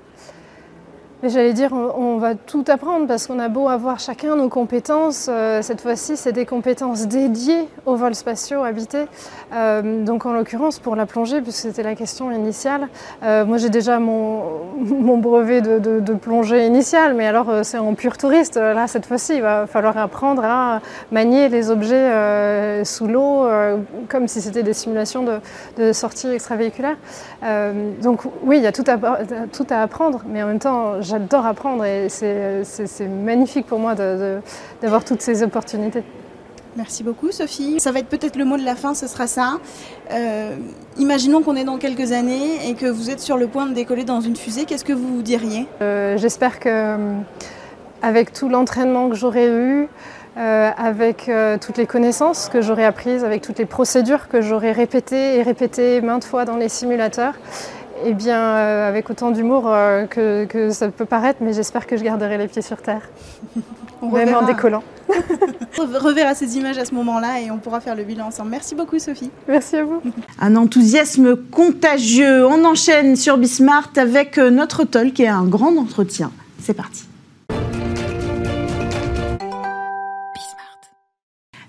J'allais 1.26 1.54
dire, 1.54 1.72
on, 1.72 2.18
va 2.18 2.34
tout 2.34 2.64
apprendre 2.68 3.06
parce 3.06 3.26
qu'on 3.26 3.38
a 3.38 3.48
beau 3.48 3.68
avoir 3.68 3.98
chacun 3.98 4.36
nos 4.36 4.50
compétences. 4.50 5.28
Euh, 5.30 5.62
cette 5.62 5.80
fois-ci, 5.80 6.18
c'est 6.18 6.32
des 6.32 6.44
compétences 6.44 7.06
dédiées 7.06 7.66
aux 7.86 7.96
vols 7.96 8.14
spatiaux 8.14 8.62
habités. 8.62 9.06
Euh, 9.54 10.04
donc, 10.04 10.26
en 10.26 10.34
l'occurrence, 10.34 10.78
pour 10.78 10.96
la 10.96 11.06
plongée, 11.06 11.40
puisque 11.40 11.60
c'était 11.60 11.82
la 11.82 11.94
question 11.94 12.30
initiale, 12.30 12.88
euh, 13.22 13.46
moi 13.46 13.56
j'ai 13.56 13.70
déjà 13.70 13.98
mon, 13.98 14.42
mon 14.76 15.16
brevet 15.16 15.62
de, 15.62 16.14
plongée 16.14 16.66
initiale, 16.66 17.14
mais 17.14 17.26
alors 17.26 17.50
c'est 17.62 17.78
en 17.78 17.94
pur 17.94 18.18
touriste. 18.18 18.56
Là, 18.56 18.86
cette 18.86 19.06
fois-ci, 19.06 19.36
il 19.36 19.42
va 19.42 19.66
falloir 19.66 19.96
apprendre 19.96 20.44
à 20.44 20.80
manier 21.10 21.48
les 21.48 21.70
objets 21.70 22.84
sous 22.84 23.06
l'eau 23.06 23.46
comme 24.08 24.28
si 24.28 24.40
c'était 24.40 24.62
des 24.62 24.74
simulations 24.74 25.24
de, 25.76 25.92
sortie 25.92 26.28
extravéhiculaire. 26.28 26.96
donc, 28.02 28.22
oui, 28.42 28.58
il 28.58 28.62
y 28.62 28.66
a 28.66 28.72
tout 28.72 28.84
à, 28.86 28.98
tout 29.52 29.66
à 29.70 29.82
apprendre, 29.82 30.22
mais 30.26 30.42
en 30.42 30.46
même 30.46 30.58
temps, 30.58 31.00
j'adore 31.14 31.46
apprendre 31.46 31.84
et 31.84 32.08
c'est 32.08 33.08
magnifique 33.08 33.66
pour 33.66 33.78
moi 33.78 33.94
d'avoir 33.94 35.04
toutes 35.04 35.22
ces 35.22 35.42
opportunités. 35.42 36.02
Merci 36.76 37.04
beaucoup 37.04 37.30
Sophie. 37.30 37.78
Ça 37.78 37.92
va 37.92 38.00
être 38.00 38.08
peut-être 38.08 38.34
le 38.34 38.44
mot 38.44 38.56
de 38.56 38.64
la 38.64 38.74
fin, 38.74 38.94
ce 38.94 39.06
sera 39.06 39.28
ça. 39.28 39.58
Euh, 40.10 40.56
imaginons 40.98 41.42
qu'on 41.42 41.54
est 41.54 41.62
dans 41.62 41.78
quelques 41.78 42.10
années 42.10 42.68
et 42.68 42.74
que 42.74 42.86
vous 42.86 43.10
êtes 43.10 43.20
sur 43.20 43.36
le 43.36 43.46
point 43.46 43.66
de 43.66 43.74
décoller 43.74 44.02
dans 44.02 44.20
une 44.20 44.34
fusée, 44.34 44.64
qu'est-ce 44.64 44.84
que 44.84 44.92
vous 44.92 45.22
diriez? 45.22 45.68
Euh, 45.82 46.16
J'espère 46.16 46.58
que 46.58 46.68
euh, 46.68 46.96
avec 48.02 48.32
tout 48.32 48.48
l'entraînement 48.48 49.08
que 49.08 49.14
j'aurai 49.14 49.48
eu, 49.48 49.88
avec 50.36 51.30
toutes 51.60 51.78
les 51.78 51.86
connaissances 51.86 52.48
que 52.48 52.60
j'aurai 52.60 52.84
apprises, 52.84 53.22
avec 53.22 53.40
toutes 53.40 53.60
les 53.60 53.66
procédures 53.66 54.26
que 54.26 54.40
j'aurai 54.40 54.72
répétées 54.72 55.36
et 55.36 55.42
répétées 55.42 56.00
maintes 56.00 56.24
fois 56.24 56.44
dans 56.44 56.56
les 56.56 56.68
simulateurs, 56.68 57.34
Eh 58.04 58.14
bien, 58.14 58.38
avec 58.40 59.08
autant 59.10 59.30
d'humour 59.30 59.62
que, 60.10 60.44
que, 60.44 60.70
ça 60.70 60.88
peut 60.90 61.04
paraître, 61.06 61.38
mais 61.42 61.52
j'espère 61.52 61.86
que 61.86 61.96
je 61.96 62.02
garderai 62.02 62.38
les 62.38 62.48
pieds 62.48 62.62
sur 62.62 62.80
terre. 62.82 63.02
On 64.02 64.10
Même 64.10 64.28
reverra. 64.28 64.42
en 64.42 64.46
décollant. 64.46 64.82
On 65.78 65.98
reverra 65.98 66.34
ces 66.34 66.58
images 66.58 66.76
à 66.76 66.84
ce 66.84 66.94
moment-là 66.94 67.40
et 67.40 67.50
on 67.50 67.56
pourra 67.58 67.80
faire 67.80 67.94
le 67.94 68.04
bilan 68.04 68.26
ensemble. 68.26 68.50
Merci 68.50 68.74
beaucoup 68.74 68.98
Sophie. 68.98 69.30
Merci 69.48 69.76
à 69.76 69.84
vous. 69.84 70.02
Un 70.40 70.56
enthousiasme 70.56 71.36
contagieux. 71.36 72.46
On 72.46 72.64
enchaîne 72.64 73.16
sur 73.16 73.38
Bismart 73.38 73.90
avec 73.96 74.36
notre 74.36 74.84
talk 74.84 75.18
et 75.20 75.28
un 75.28 75.44
grand 75.44 75.76
entretien. 75.76 76.30
C'est 76.60 76.74
parti. 76.74 77.04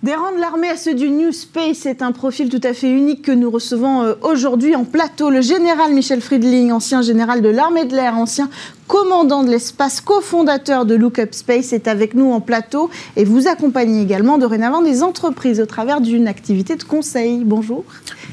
Des 0.05 0.13
rangs 0.13 0.33
de 0.33 0.39
l'armée 0.39 0.69
à 0.69 0.77
ceux 0.77 0.93
du 0.93 1.09
New 1.09 1.31
Space, 1.31 1.77
c'est 1.81 2.03
un 2.03 2.11
profil 2.11 2.47
tout 2.49 2.61
à 2.63 2.75
fait 2.75 2.91
unique 2.91 3.23
que 3.23 3.31
nous 3.31 3.49
recevons 3.49 4.03
euh, 4.03 4.13
aujourd'hui 4.21 4.75
en 4.75 4.83
plateau. 4.83 5.31
Le 5.31 5.41
général 5.41 5.95
Michel 5.95 6.21
Friedling, 6.21 6.71
ancien 6.71 7.01
général 7.01 7.41
de 7.41 7.49
l'armée 7.49 7.85
de 7.85 7.95
l'air, 7.95 8.15
ancien 8.15 8.47
commandant 8.87 9.43
de 9.43 9.49
l'espace, 9.49 10.01
cofondateur 10.01 10.85
de 10.85 10.95
Lookup 10.95 11.31
Space, 11.31 11.73
est 11.73 11.87
avec 11.87 12.13
nous 12.13 12.31
en 12.31 12.41
plateau 12.41 12.89
et 13.15 13.23
vous 13.23 13.47
accompagnez 13.47 14.01
également 14.01 14.37
dorénavant 14.37 14.81
des 14.81 15.03
entreprises 15.03 15.59
au 15.59 15.65
travers 15.65 16.01
d'une 16.01 16.27
activité 16.27 16.75
de 16.75 16.83
conseil. 16.83 17.43
Bonjour. 17.43 17.83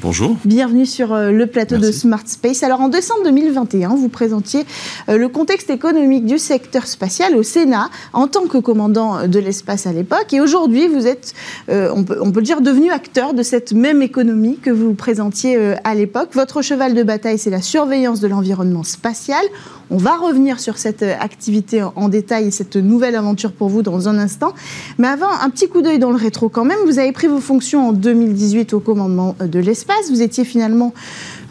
Bonjour. 0.01 0.35
Bienvenue 0.45 0.85
sur 0.85 1.13
euh, 1.13 1.31
le 1.31 1.47
plateau 1.47 1.75
Merci. 1.75 1.87
de 1.87 1.91
Smart 1.93 2.23
Space. 2.25 2.63
Alors 2.63 2.81
en 2.81 2.89
décembre 2.89 3.23
2021, 3.23 3.89
vous 3.95 4.09
présentiez 4.09 4.65
euh, 5.09 5.17
le 5.17 5.27
contexte 5.29 5.69
économique 5.69 6.25
du 6.25 6.37
secteur 6.37 6.87
spatial 6.87 7.35
au 7.35 7.43
Sénat 7.43 7.89
en 8.11 8.27
tant 8.27 8.47
que 8.47 8.57
commandant 8.57 9.27
de 9.27 9.39
l'espace 9.39 9.87
à 9.87 9.93
l'époque. 9.93 10.33
Et 10.33 10.41
aujourd'hui, 10.41 10.87
vous 10.87 11.07
êtes, 11.07 11.33
euh, 11.69 11.89
on, 11.95 12.03
peut, 12.03 12.17
on 12.21 12.31
peut 12.31 12.39
le 12.39 12.45
dire, 12.45 12.61
devenu 12.61 12.91
acteur 12.91 13.33
de 13.33 13.43
cette 13.43 13.73
même 13.73 14.01
économie 14.01 14.57
que 14.57 14.69
vous 14.69 14.93
présentiez 14.93 15.57
euh, 15.57 15.75
à 15.83 15.95
l'époque. 15.95 16.29
Votre 16.33 16.61
cheval 16.61 16.93
de 16.93 17.03
bataille, 17.03 17.37
c'est 17.37 17.49
la 17.49 17.61
surveillance 17.61 18.19
de 18.19 18.27
l'environnement 18.27 18.83
spatial. 18.83 19.43
On 19.89 19.97
va 19.97 20.15
revenir 20.15 20.42
sur 20.57 20.77
cette 20.77 21.03
euh, 21.03 21.15
activité 21.19 21.83
en, 21.83 22.09
détail 22.09 22.47
et 22.47 22.51
cette 22.51 22.75
nouvelle 22.75 23.15
aventure 23.15 23.51
pour 23.51 23.69
vous 23.69 23.81
dans 23.81 24.09
un 24.09 24.17
instant. 24.17 24.53
Mais 24.97 25.07
avant, 25.07 25.31
un 25.41 25.49
petit 25.49 25.67
coup 25.67 25.81
d'œil 25.81 25.99
dans 25.99 26.11
le 26.11 26.17
rétro 26.17 26.49
quand 26.49 26.65
même. 26.65 26.77
Vous 26.85 26.99
avez 26.99 27.11
pris 27.11 27.27
vos 27.27 27.39
fonctions 27.39 27.89
en 27.89 27.93
2018 27.93 28.73
au 28.73 28.79
commandement 28.79 29.35
euh, 29.41 29.47
de 29.47 29.59
l'espace. 29.59 30.09
Vous 30.09 30.21
étiez 30.21 30.43
finalement, 30.43 30.93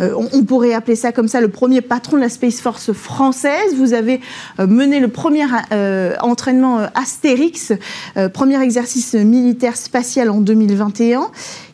euh, 0.00 0.14
on, 0.32 0.44
pourrait 0.44 0.74
appeler 0.74 0.96
ça 0.96 1.12
comme 1.12 1.28
ça, 1.28 1.40
le 1.40 1.48
premier 1.48 1.80
patron 1.80 2.16
de 2.16 2.22
la 2.22 2.28
Space 2.28 2.60
Force 2.60 2.92
française. 2.92 3.74
Vous 3.76 3.94
avez 3.94 4.20
mené 4.58 5.00
le 5.00 5.08
premier 5.08 5.44
entraînement 6.20 6.80
Astérix, 6.94 7.72
premier 8.34 8.60
exercice 8.60 9.14
militaire 9.14 9.76
spatial 9.76 10.30
en 10.30 10.40
2021. 10.40 11.30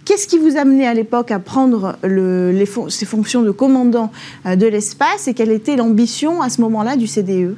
Qu'est-ce 0.09 0.27
qui 0.27 0.39
vous 0.39 0.57
a 0.57 0.61
amené 0.61 0.87
à 0.87 0.95
l'époque 0.95 1.31
à 1.31 1.39
prendre 1.39 1.99
le- 2.03 2.51
les 2.51 2.65
fon- 2.65 2.89
ces 2.89 3.05
fonctions 3.05 3.43
de 3.43 3.51
commandant 3.51 4.11
euh, 4.47 4.57
de 4.57 4.67
l'espace 4.67 5.29
et 5.29 5.35
quelle 5.35 5.51
était 5.51 5.77
l'ambition 5.77 6.41
à 6.41 6.49
ce 6.49 6.63
moment-là 6.63 6.97
du 6.97 7.07
CDE 7.07 7.57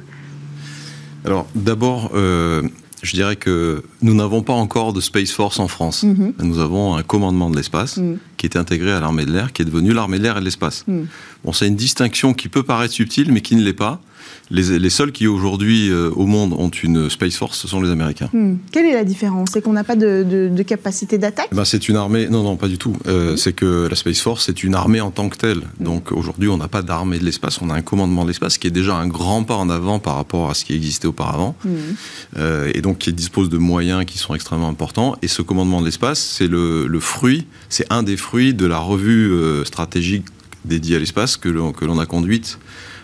Alors 1.23 1.47
d'abord, 1.55 2.11
euh, 2.13 2.61
je 3.03 3.13
dirais 3.15 3.37
que 3.37 3.83
nous 4.01 4.13
n'avons 4.13 4.43
pas 4.43 4.51
encore 4.51 4.91
de 4.91 4.99
Space 4.99 5.31
Force 5.31 5.59
en 5.59 5.69
France. 5.69 6.03
Mhm. 6.03 6.33
Nous 6.43 6.59
avons 6.59 6.95
un 6.95 7.03
commandement 7.03 7.49
de 7.49 7.55
l'espace 7.55 7.95
Mhm. 7.97 8.17
qui 8.35 8.47
est 8.47 8.57
intégré 8.57 8.91
à 8.91 8.99
l'armée 8.99 9.23
de 9.25 9.31
l'air, 9.31 9.53
qui 9.53 9.61
est 9.61 9.65
devenu 9.65 9.93
l'armée 9.93 10.17
de 10.17 10.23
l'air 10.23 10.35
et 10.35 10.41
de 10.41 10.45
l'espace. 10.45 10.83
Mhm. 10.89 11.07
Bon, 11.45 11.53
c'est 11.53 11.67
une 11.69 11.77
distinction 11.77 12.33
qui 12.33 12.49
peut 12.49 12.63
paraître 12.63 12.93
subtile, 12.93 13.31
mais 13.31 13.39
qui 13.39 13.55
ne 13.55 13.61
l'est 13.63 13.71
pas. 13.73 14.01
Les, 14.51 14.77
les 14.79 14.89
seuls 14.89 15.13
qui 15.13 15.27
aujourd'hui 15.27 15.89
euh, 15.89 16.11
au 16.13 16.25
monde 16.25 16.53
ont 16.57 16.69
une 16.69 17.09
Space 17.09 17.37
Force, 17.37 17.57
ce 17.57 17.67
sont 17.69 17.81
les 17.81 17.89
Américains. 17.89 18.29
Hmm. 18.33 18.55
Quelle 18.71 18.85
est 18.85 18.93
la 18.93 19.05
différence? 19.05 19.49
C'est 19.53 19.61
qu'on 19.61 19.71
n'a 19.71 19.85
pas 19.85 19.95
de, 19.95 20.23
de- 20.29 20.51
de 20.53 20.63
capacité 20.63 21.17
d'attaque? 21.17 21.47
Eh 21.51 21.55
ben, 21.55 21.63
c'est 21.63 21.87
une 21.87 21.95
armée. 21.95 22.27
Non, 22.27 22.43
non, 22.43 22.57
pas 22.57 22.67
du 22.67 22.77
tout. 22.77 22.95
Euh, 23.07 23.37
C'est 23.37 23.53
que 23.53 23.87
la 23.89 23.95
Space 23.95 24.19
Force, 24.19 24.45
c'est 24.47 24.63
une 24.63 24.75
armée 24.75 24.99
en 24.99 25.09
tant 25.09 25.29
que 25.29 25.37
telle. 25.37 25.61
Donc 25.79 26.11
aujourd'hui, 26.11 26.49
on 26.49 26.57
n'a 26.57 26.67
pas 26.67 26.81
d'armée 26.81 27.17
de 27.17 27.23
l'espace, 27.23 27.61
on 27.61 27.69
a 27.69 27.75
un 27.75 27.81
commandement 27.81 28.23
de 28.23 28.27
l'espace 28.27 28.57
qui 28.57 28.67
est 28.67 28.71
déjà 28.71 28.95
un 28.95 29.07
grand 29.07 29.43
pas 29.43 29.55
en 29.55 29.69
avant 29.69 29.99
par 29.99 30.15
rapport 30.15 30.49
à 30.49 30.53
ce 30.53 30.65
qui 30.65 30.73
existait 30.75 31.07
auparavant. 31.07 31.55
Hmm. 31.63 31.69
Euh, 32.37 32.69
et 32.75 32.81
donc 32.81 32.97
qui 32.97 33.13
dispose 33.13 33.47
de 33.47 33.57
moyens 33.57 34.03
qui 34.05 34.17
sont 34.17 34.35
extrêmement 34.35 34.67
importants. 34.67 35.15
Et 35.21 35.29
ce 35.29 35.41
commandement 35.41 35.79
de 35.79 35.85
l'espace, 35.85 36.19
c'est 36.19 36.47
le, 36.47 36.87
le 36.87 36.99
fruit, 36.99 37.47
c'est 37.69 37.85
un 37.89 38.03
des 38.03 38.17
fruits 38.17 38.53
de 38.53 38.65
la 38.65 38.79
revue 38.79 39.31
stratégique 39.63 40.25
dédiée 40.65 40.97
à 40.97 40.99
l'espace 40.99 41.37
que 41.37 41.47
l'on 41.47 41.99
a 41.99 42.05
conduite 42.05 42.59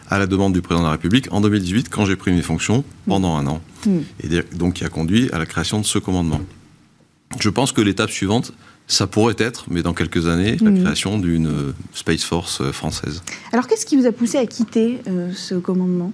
à 0.09 0.19
la 0.19 0.27
demande 0.27 0.53
du 0.53 0.61
président 0.61 0.83
de 0.83 0.87
la 0.87 0.91
République 0.93 1.27
en 1.31 1.41
2018, 1.41 1.89
quand 1.89 2.05
j'ai 2.05 2.15
pris 2.15 2.31
mes 2.31 2.41
fonctions 2.41 2.83
pendant 3.07 3.35
un 3.35 3.45
an. 3.47 3.61
Mm. 3.85 3.97
Et 4.23 4.29
donc 4.55 4.75
qui 4.75 4.83
a 4.85 4.89
conduit 4.89 5.29
à 5.33 5.37
la 5.37 5.45
création 5.45 5.79
de 5.79 5.85
ce 5.85 5.99
commandement. 5.99 6.41
Je 7.39 7.49
pense 7.49 7.71
que 7.73 7.81
l'étape 7.81 8.09
suivante, 8.09 8.53
ça 8.87 9.05
pourrait 9.05 9.35
être, 9.37 9.65
mais 9.69 9.83
dans 9.83 9.93
quelques 9.93 10.27
années, 10.27 10.55
la 10.61 10.71
Mm. 10.71 10.83
création 10.83 11.19
d'une 11.19 11.47
euh, 11.47 11.73
Space 11.93 12.23
Force 12.23 12.61
euh, 12.61 12.71
française. 12.71 13.21
Alors 13.51 13.67
qu'est-ce 13.67 13.85
qui 13.85 13.97
vous 13.97 14.05
a 14.05 14.13
poussé 14.13 14.37
à 14.37 14.45
quitter 14.45 14.99
euh, 15.07 15.31
ce 15.35 15.55
commandement? 15.55 16.13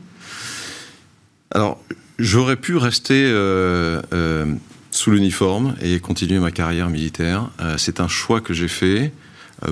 Alors, 1.52 1.80
j'aurais 2.18 2.56
pu 2.56 2.78
rester 2.78 3.26
euh, 3.28 4.02
euh, 4.12 4.56
sous 4.90 5.12
l'uniforme 5.12 5.76
et 5.82 6.00
continuer 6.00 6.40
ma 6.40 6.50
carrière 6.52 6.90
militaire. 6.90 7.52
C'est 7.78 8.00
un 8.00 8.08
choix 8.08 8.42
que 8.42 8.54
j'ai 8.54 8.68
fait 8.68 9.12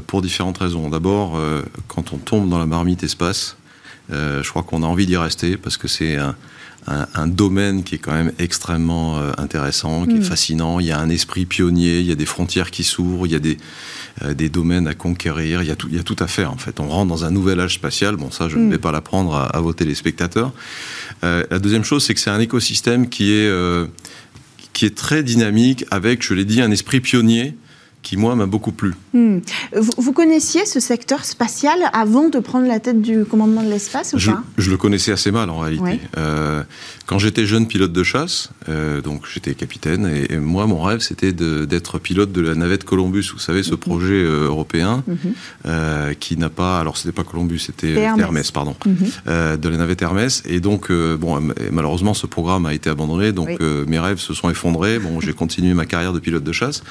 pour 0.07 0.21
différentes 0.21 0.57
raisons. 0.59 0.89
D'abord, 0.89 1.39
quand 1.87 2.13
on 2.13 2.17
tombe 2.17 2.49
dans 2.49 2.57
la 2.57 2.65
marmite 2.65 3.03
espace, 3.03 3.55
je 4.09 4.49
crois 4.49 4.63
qu'on 4.63 4.83
a 4.83 4.85
envie 4.87 5.05
d'y 5.05 5.17
rester 5.17 5.57
parce 5.57 5.77
que 5.77 5.87
c'est 5.87 6.17
un, 6.17 6.35
un- 6.87 7.07
un 7.13 7.27
domaine 7.27 7.83
qui 7.83 7.95
est 7.95 7.99
quand 7.99 8.11
même 8.13 8.31
extrêmement 8.39 9.19
euh, 9.19 9.31
intéressant, 9.37 10.05
qui 10.05 10.15
Mm. 10.15 10.21
est 10.21 10.25
fascinant. 10.25 10.79
Il 10.79 10.87
y 10.87 10.91
a 10.91 10.99
un 10.99 11.09
esprit 11.09 11.45
pionnier, 11.45 11.99
il 11.99 12.05
y 12.07 12.11
a 12.11 12.15
des 12.15 12.25
frontières 12.25 12.71
qui 12.71 12.83
s'ouvrent, 12.83 13.27
il 13.27 13.31
y 13.31 13.35
a 13.35 13.39
des, 13.39 13.57
euh, 14.23 14.33
des 14.33 14.49
domaines 14.49 14.87
à 14.87 14.93
conquérir, 14.95 15.61
il 15.61 15.67
y, 15.67 15.71
a 15.71 15.75
tout, 15.75 15.87
il 15.91 15.95
y 15.95 15.99
a 15.99 16.03
tout 16.03 16.15
à 16.19 16.27
faire 16.27 16.51
en 16.51 16.57
fait. 16.57 16.79
On 16.79 16.87
rentre 16.89 17.07
dans 17.09 17.23
un 17.23 17.31
nouvel 17.31 17.59
âge 17.59 17.75
spatial. 17.75 18.15
Bon, 18.15 18.31
ça, 18.31 18.49
je 18.49 18.57
Mm. 18.57 18.65
ne 18.65 18.71
vais 18.71 18.79
pas 18.79 18.91
l'apprendre 18.91 19.35
à, 19.35 19.45
à 19.45 19.59
vos 19.61 19.73
téléspectateurs. 19.73 20.51
Euh, 21.23 21.45
la 21.51 21.59
deuxième 21.59 21.83
chose, 21.83 22.03
c'est 22.03 22.13
que 22.15 22.19
c'est 22.19 22.31
un 22.31 22.39
écosystème 22.39 23.07
qui 23.09 23.31
est, 23.31 23.47
euh, 23.47 23.85
qui 24.73 24.85
est 24.85 24.95
très 24.97 25.21
dynamique 25.23 25.85
avec, 25.91 26.23
je 26.25 26.33
l'ai 26.33 26.45
dit, 26.45 26.61
un 26.61 26.71
esprit 26.71 26.99
pionnier 26.99 27.55
qui, 28.03 28.17
moi, 28.17 28.35
m'a 28.35 28.45
beaucoup 28.47 28.71
plu. 28.71 28.93
Hmm. 29.13 29.39
Vous, 29.75 29.91
vous 29.97 30.11
connaissiez 30.13 30.65
ce 30.65 30.79
secteur 30.79 31.23
spatial 31.25 31.77
avant 31.93 32.29
de 32.29 32.39
prendre 32.39 32.67
la 32.67 32.79
tête 32.79 33.01
du 33.01 33.25
commandement 33.25 33.63
de 33.63 33.69
l'espace 33.69 34.13
ou 34.13 34.19
Je, 34.19 34.31
pas? 34.31 34.43
je 34.57 34.69
le 34.71 34.77
connaissais 34.77 35.11
assez 35.11 35.31
mal 35.31 35.49
en 35.49 35.59
réalité. 35.59 35.83
Ouais. 35.83 35.99
Euh, 36.17 36.63
quand 37.05 37.19
j'étais 37.19 37.45
jeune 37.45 37.67
pilote 37.67 37.91
de 37.93 38.03
chasse, 38.03 38.49
euh, 38.69 39.01
donc 39.01 39.23
j'étais 39.31 39.53
capitaine, 39.53 40.07
et, 40.07 40.33
et 40.33 40.37
moi 40.37 40.65
mon 40.65 40.81
rêve 40.81 40.99
c'était 41.01 41.33
d'être 41.33 41.99
pilote 41.99 42.31
de 42.31 42.41
la 42.41 42.55
navette 42.55 42.85
Columbus. 42.85 43.29
Vous 43.33 43.39
savez 43.39 43.63
ce 43.63 43.75
projet 43.75 44.13
euh, 44.23 44.45
européen 44.47 45.03
Mhm. 45.07 45.17
euh, 45.67 46.13
qui 46.13 46.37
n'a 46.37 46.49
pas, 46.49 46.79
alors 46.79 46.97
c'était 46.97 47.11
pas 47.11 47.23
Columbus, 47.23 47.59
c'était 47.59 47.93
Hermès. 47.93 48.51
pardon, 48.51 48.75
Mhm. 48.85 49.57
de 49.57 49.69
la 49.69 49.77
navette 49.77 50.01
Hermès. 50.01 50.41
Et 50.47 50.59
donc 50.59 50.91
bon, 50.91 51.39
malheureusement 51.71 52.13
ce 52.13 52.25
programme 52.27 52.65
a 52.65 52.73
été 52.73 52.89
abandonné, 52.89 53.31
donc 53.31 53.49
Oui. 53.49 53.57
mes 53.87 53.99
rêves 53.99 54.19
se 54.19 54.33
sont 54.33 54.49
effondrés. 54.49 54.97
Bon, 54.99 55.19
j'ai 55.19 55.33
continué 55.41 55.73
ma 55.73 55.85
carrière 55.85 56.13
de 56.13 56.19
pilote 56.19 56.43
de 56.43 56.51
chasse. 56.51 56.83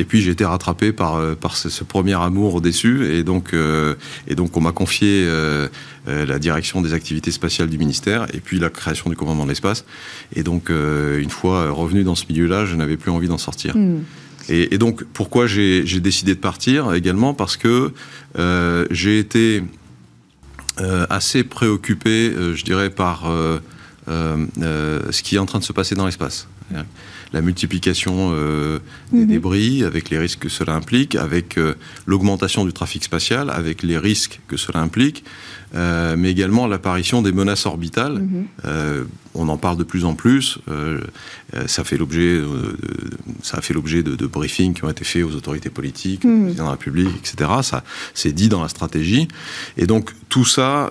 Et 0.00 0.04
puis 0.04 0.22
j'ai 0.22 0.30
été 0.30 0.46
rattrapé 0.46 0.92
par, 0.92 1.16
euh, 1.16 1.34
par 1.34 1.58
ce, 1.58 1.68
ce 1.68 1.84
premier 1.84 2.14
amour 2.14 2.62
déçu 2.62 3.12
et 3.12 3.22
donc, 3.22 3.52
euh, 3.52 3.94
et 4.26 4.34
donc 4.34 4.56
on 4.56 4.62
m'a 4.62 4.72
confié 4.72 5.26
euh, 5.26 5.68
la 6.06 6.38
direction 6.38 6.80
des 6.80 6.94
activités 6.94 7.30
spatiales 7.30 7.68
du 7.68 7.76
ministère 7.76 8.26
et 8.32 8.40
puis 8.40 8.58
la 8.58 8.70
création 8.70 9.10
du 9.10 9.16
commandement 9.16 9.44
de 9.44 9.50
l'espace. 9.50 9.84
Et 10.34 10.42
donc 10.42 10.70
euh, 10.70 11.20
une 11.20 11.28
fois 11.28 11.70
revenu 11.70 12.02
dans 12.02 12.14
ce 12.14 12.24
milieu-là, 12.30 12.64
je 12.64 12.76
n'avais 12.76 12.96
plus 12.96 13.10
envie 13.10 13.28
d'en 13.28 13.36
sortir. 13.36 13.76
Hmm. 13.76 13.98
Et, 14.48 14.74
et 14.74 14.78
donc 14.78 15.04
pourquoi 15.12 15.46
j'ai 15.46 16.00
décidé 16.00 16.34
de 16.34 16.40
partir 16.40 16.94
également? 16.94 17.34
Parce 17.34 17.58
que 17.58 17.92
j'ai 18.90 19.18
été 19.18 19.62
assez 21.10 21.44
préoccupé, 21.44 22.32
je 22.54 22.64
dirais, 22.64 22.88
par 22.88 23.30
ce 24.08 25.22
qui 25.22 25.36
est 25.36 25.38
en 25.38 25.46
train 25.46 25.58
de 25.58 25.64
se 25.64 25.74
passer 25.74 25.94
dans 25.94 26.06
l'espace. 26.06 26.48
La 27.32 27.42
multiplication 27.42 28.32
euh, 28.34 28.80
des 29.12 29.20
Mhm. 29.20 29.26
débris, 29.28 29.84
avec 29.84 30.10
les 30.10 30.18
risques 30.18 30.40
que 30.40 30.48
cela 30.48 30.74
implique, 30.74 31.14
avec 31.14 31.58
euh, 31.58 31.74
l'augmentation 32.06 32.64
du 32.64 32.72
trafic 32.72 33.04
spatial, 33.04 33.50
avec 33.50 33.82
les 33.82 33.98
risques 33.98 34.40
que 34.48 34.56
cela 34.56 34.80
implique, 34.80 35.24
euh, 35.74 36.16
mais 36.18 36.30
également 36.30 36.66
l'apparition 36.66 37.22
des 37.22 37.32
menaces 37.32 37.66
orbitales. 37.66 38.18
Mhm. 38.20 38.44
Euh, 38.64 39.04
on 39.34 39.48
en 39.48 39.56
parle 39.56 39.76
de 39.76 39.84
plus 39.84 40.04
en 40.04 40.14
plus. 40.14 40.58
euh, 40.68 41.00
ça 41.66 41.84
fait 41.84 41.96
l'objet, 41.96 42.40
ça 43.42 43.58
a 43.58 43.60
fait 43.60 43.74
l'objet 43.74 44.02
de, 44.02 44.14
de 44.16 44.26
briefings 44.26 44.72
qui 44.74 44.84
ont 44.84 44.90
été 44.90 45.04
faits 45.04 45.24
aux 45.24 45.34
autorités 45.34 45.70
politiques, 45.70 46.24
Mhm. 46.24 46.34
au 46.40 46.42
président 46.44 46.62
de 46.64 46.68
la 46.68 46.72
République, 46.72 47.08
etc. 47.18 47.50
Ça, 47.62 47.82
c'est 48.14 48.32
dit 48.32 48.48
dans 48.48 48.62
la 48.62 48.68
stratégie. 48.68 49.26
Et 49.76 49.86
donc 49.86 50.10
tout 50.28 50.44
ça 50.44 50.88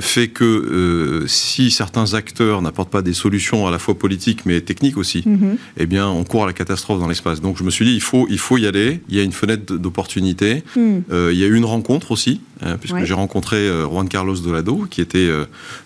fait 0.00 0.28
que 0.28 1.24
si 1.26 1.70
certains 1.70 2.14
acteurs 2.14 2.62
n'apportent 2.62 2.90
pas 2.90 3.02
des 3.02 3.12
solutions 3.14 3.66
à 3.66 3.70
la 3.70 3.78
fois 3.78 3.96
politiques 3.98 4.44
mais 4.46 4.60
techniques 4.60 4.96
aussi, 4.98 5.22
Mhm. 5.26 5.56
eh 5.78 5.86
bien 5.86 6.08
on 6.08 6.24
court 6.24 6.44
à 6.44 6.46
la 6.46 6.52
catastrophe 6.52 7.00
dans 7.00 7.08
l'espace. 7.08 7.40
Donc 7.40 7.56
je 7.58 7.64
me 7.64 7.70
suis 7.70 7.84
dit 7.84 7.94
il 7.94 8.00
faut, 8.02 8.26
il 8.30 8.38
faut 8.38 8.58
y 8.58 8.66
aller. 8.66 9.00
Il 9.08 9.16
y 9.16 9.20
a 9.20 9.22
une 9.22 9.32
fenêtre 9.32 9.74
d'opportunité. 9.76 10.62
Il 10.76 11.38
y 11.38 11.44
a 11.44 11.46
eu 11.46 11.54
une 11.56 11.64
rencontre 11.64 12.10
aussi 12.12 12.40
hein, 12.62 12.76
puisque 12.78 13.04
j'ai 13.04 13.14
rencontré 13.14 13.68
Juan 13.84 14.08
Carlos 14.08 14.36
Dolado, 14.36 14.86
qui 14.90 15.00
était 15.00 15.28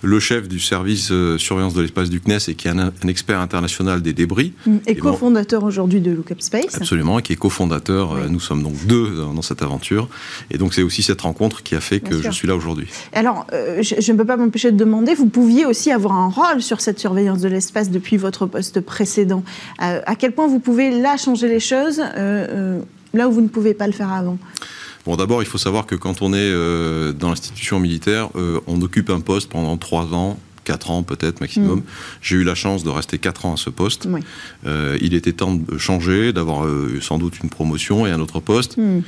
le 0.02 0.20
chef 0.20 0.48
du 0.48 0.60
service 0.60 1.12
surveillance 1.38 1.74
de 1.74 1.82
l'espace 1.82 2.10
du 2.10 2.20
CNES 2.20 2.38
et 2.48 2.54
qui 2.54 2.68
est 2.68 2.70
un, 2.70 2.92
expert 3.08 3.40
international 3.40 4.02
des 4.02 4.12
débris. 4.12 4.52
Mm. 4.66 4.76
Et, 4.86 4.96
cofondateur 4.96 5.64
aujourd'hui 5.64 6.00
de 6.00 6.10
Lookup 6.10 6.40
Space. 6.40 6.74
Absolument, 6.74 7.18
et 7.18 7.22
qui 7.22 7.32
est 7.32 7.36
cofondateur. 7.36 8.16
Nous 8.28 8.40
sommes 8.40 8.62
donc 8.62 8.74
deux 8.86 9.16
dans, 9.16 9.42
cette 9.42 9.62
aventure. 9.62 10.08
Et 10.50 10.58
donc 10.58 10.74
c'est 10.74 10.82
aussi 10.82 11.02
cette 11.02 11.20
rencontre 11.20 11.62
qui 11.62 11.74
a 11.74 11.80
fait 11.80 12.00
que 12.00 12.20
je 12.20 12.30
suis 12.30 12.48
là 12.48 12.56
aujourd'hui. 12.56 12.88
Alors, 13.12 13.46
je, 13.52 14.12
ne 14.12 14.16
peux 14.16 14.24
pas 14.24 14.36
m'empêcher 14.36 14.72
de 14.72 14.76
demander, 14.76 15.14
vous 15.14 15.28
pouviez 15.28 15.66
aussi 15.66 15.90
avoir 15.92 16.14
un 16.14 16.28
rôle 16.28 16.62
sur 16.62 16.80
cette 16.80 16.98
surveillance 16.98 17.40
de 17.40 17.48
l'espace 17.48 17.90
depuis 17.90 18.16
votre 18.16 18.46
poste 18.46 18.80
précédent. 18.80 19.42
à 19.78 20.16
quel 20.16 20.32
point 20.32 20.46
vous 20.46 20.60
pouvez 20.60 20.90
là 20.90 21.16
changer 21.16 21.48
les 21.48 21.60
choses 21.60 22.00
là 23.14 23.28
où 23.28 23.32
vous 23.32 23.40
ne 23.40 23.48
pouvez 23.48 23.74
pas 23.74 23.86
le 23.86 23.92
faire 23.92 24.12
avant? 24.12 24.38
Bon, 25.06 25.14
d'abord, 25.14 25.40
il 25.40 25.46
faut 25.46 25.58
savoir 25.58 25.86
que 25.86 25.94
quand 25.94 26.20
on 26.20 26.34
est 26.34 26.38
euh, 26.38 27.12
dans 27.12 27.28
l'institution 27.28 27.78
militaire, 27.78 28.28
euh, 28.34 28.58
on 28.66 28.82
occupe 28.82 29.08
un 29.10 29.20
poste 29.20 29.48
pendant 29.48 29.76
trois 29.76 30.12
ans, 30.12 30.36
4 30.64 30.90
ans 30.90 31.04
peut-être 31.04 31.40
maximum. 31.40 31.78
Mm. 31.78 31.82
J'ai 32.22 32.36
eu 32.36 32.42
la 32.42 32.56
chance 32.56 32.82
de 32.82 32.90
rester 32.90 33.18
4 33.18 33.46
ans 33.46 33.54
à 33.54 33.56
ce 33.56 33.70
poste. 33.70 34.08
Euh, 34.66 34.98
il 35.00 35.14
était 35.14 35.30
temps 35.30 35.54
de 35.54 35.78
changer, 35.78 36.32
d'avoir 36.32 36.68
sans 37.00 37.18
doute 37.18 37.38
une 37.40 37.50
promotion 37.50 38.04
et 38.04 38.10
un 38.10 38.18
autre 38.18 38.40
poste. 38.40 38.76
Mm. 38.78 39.02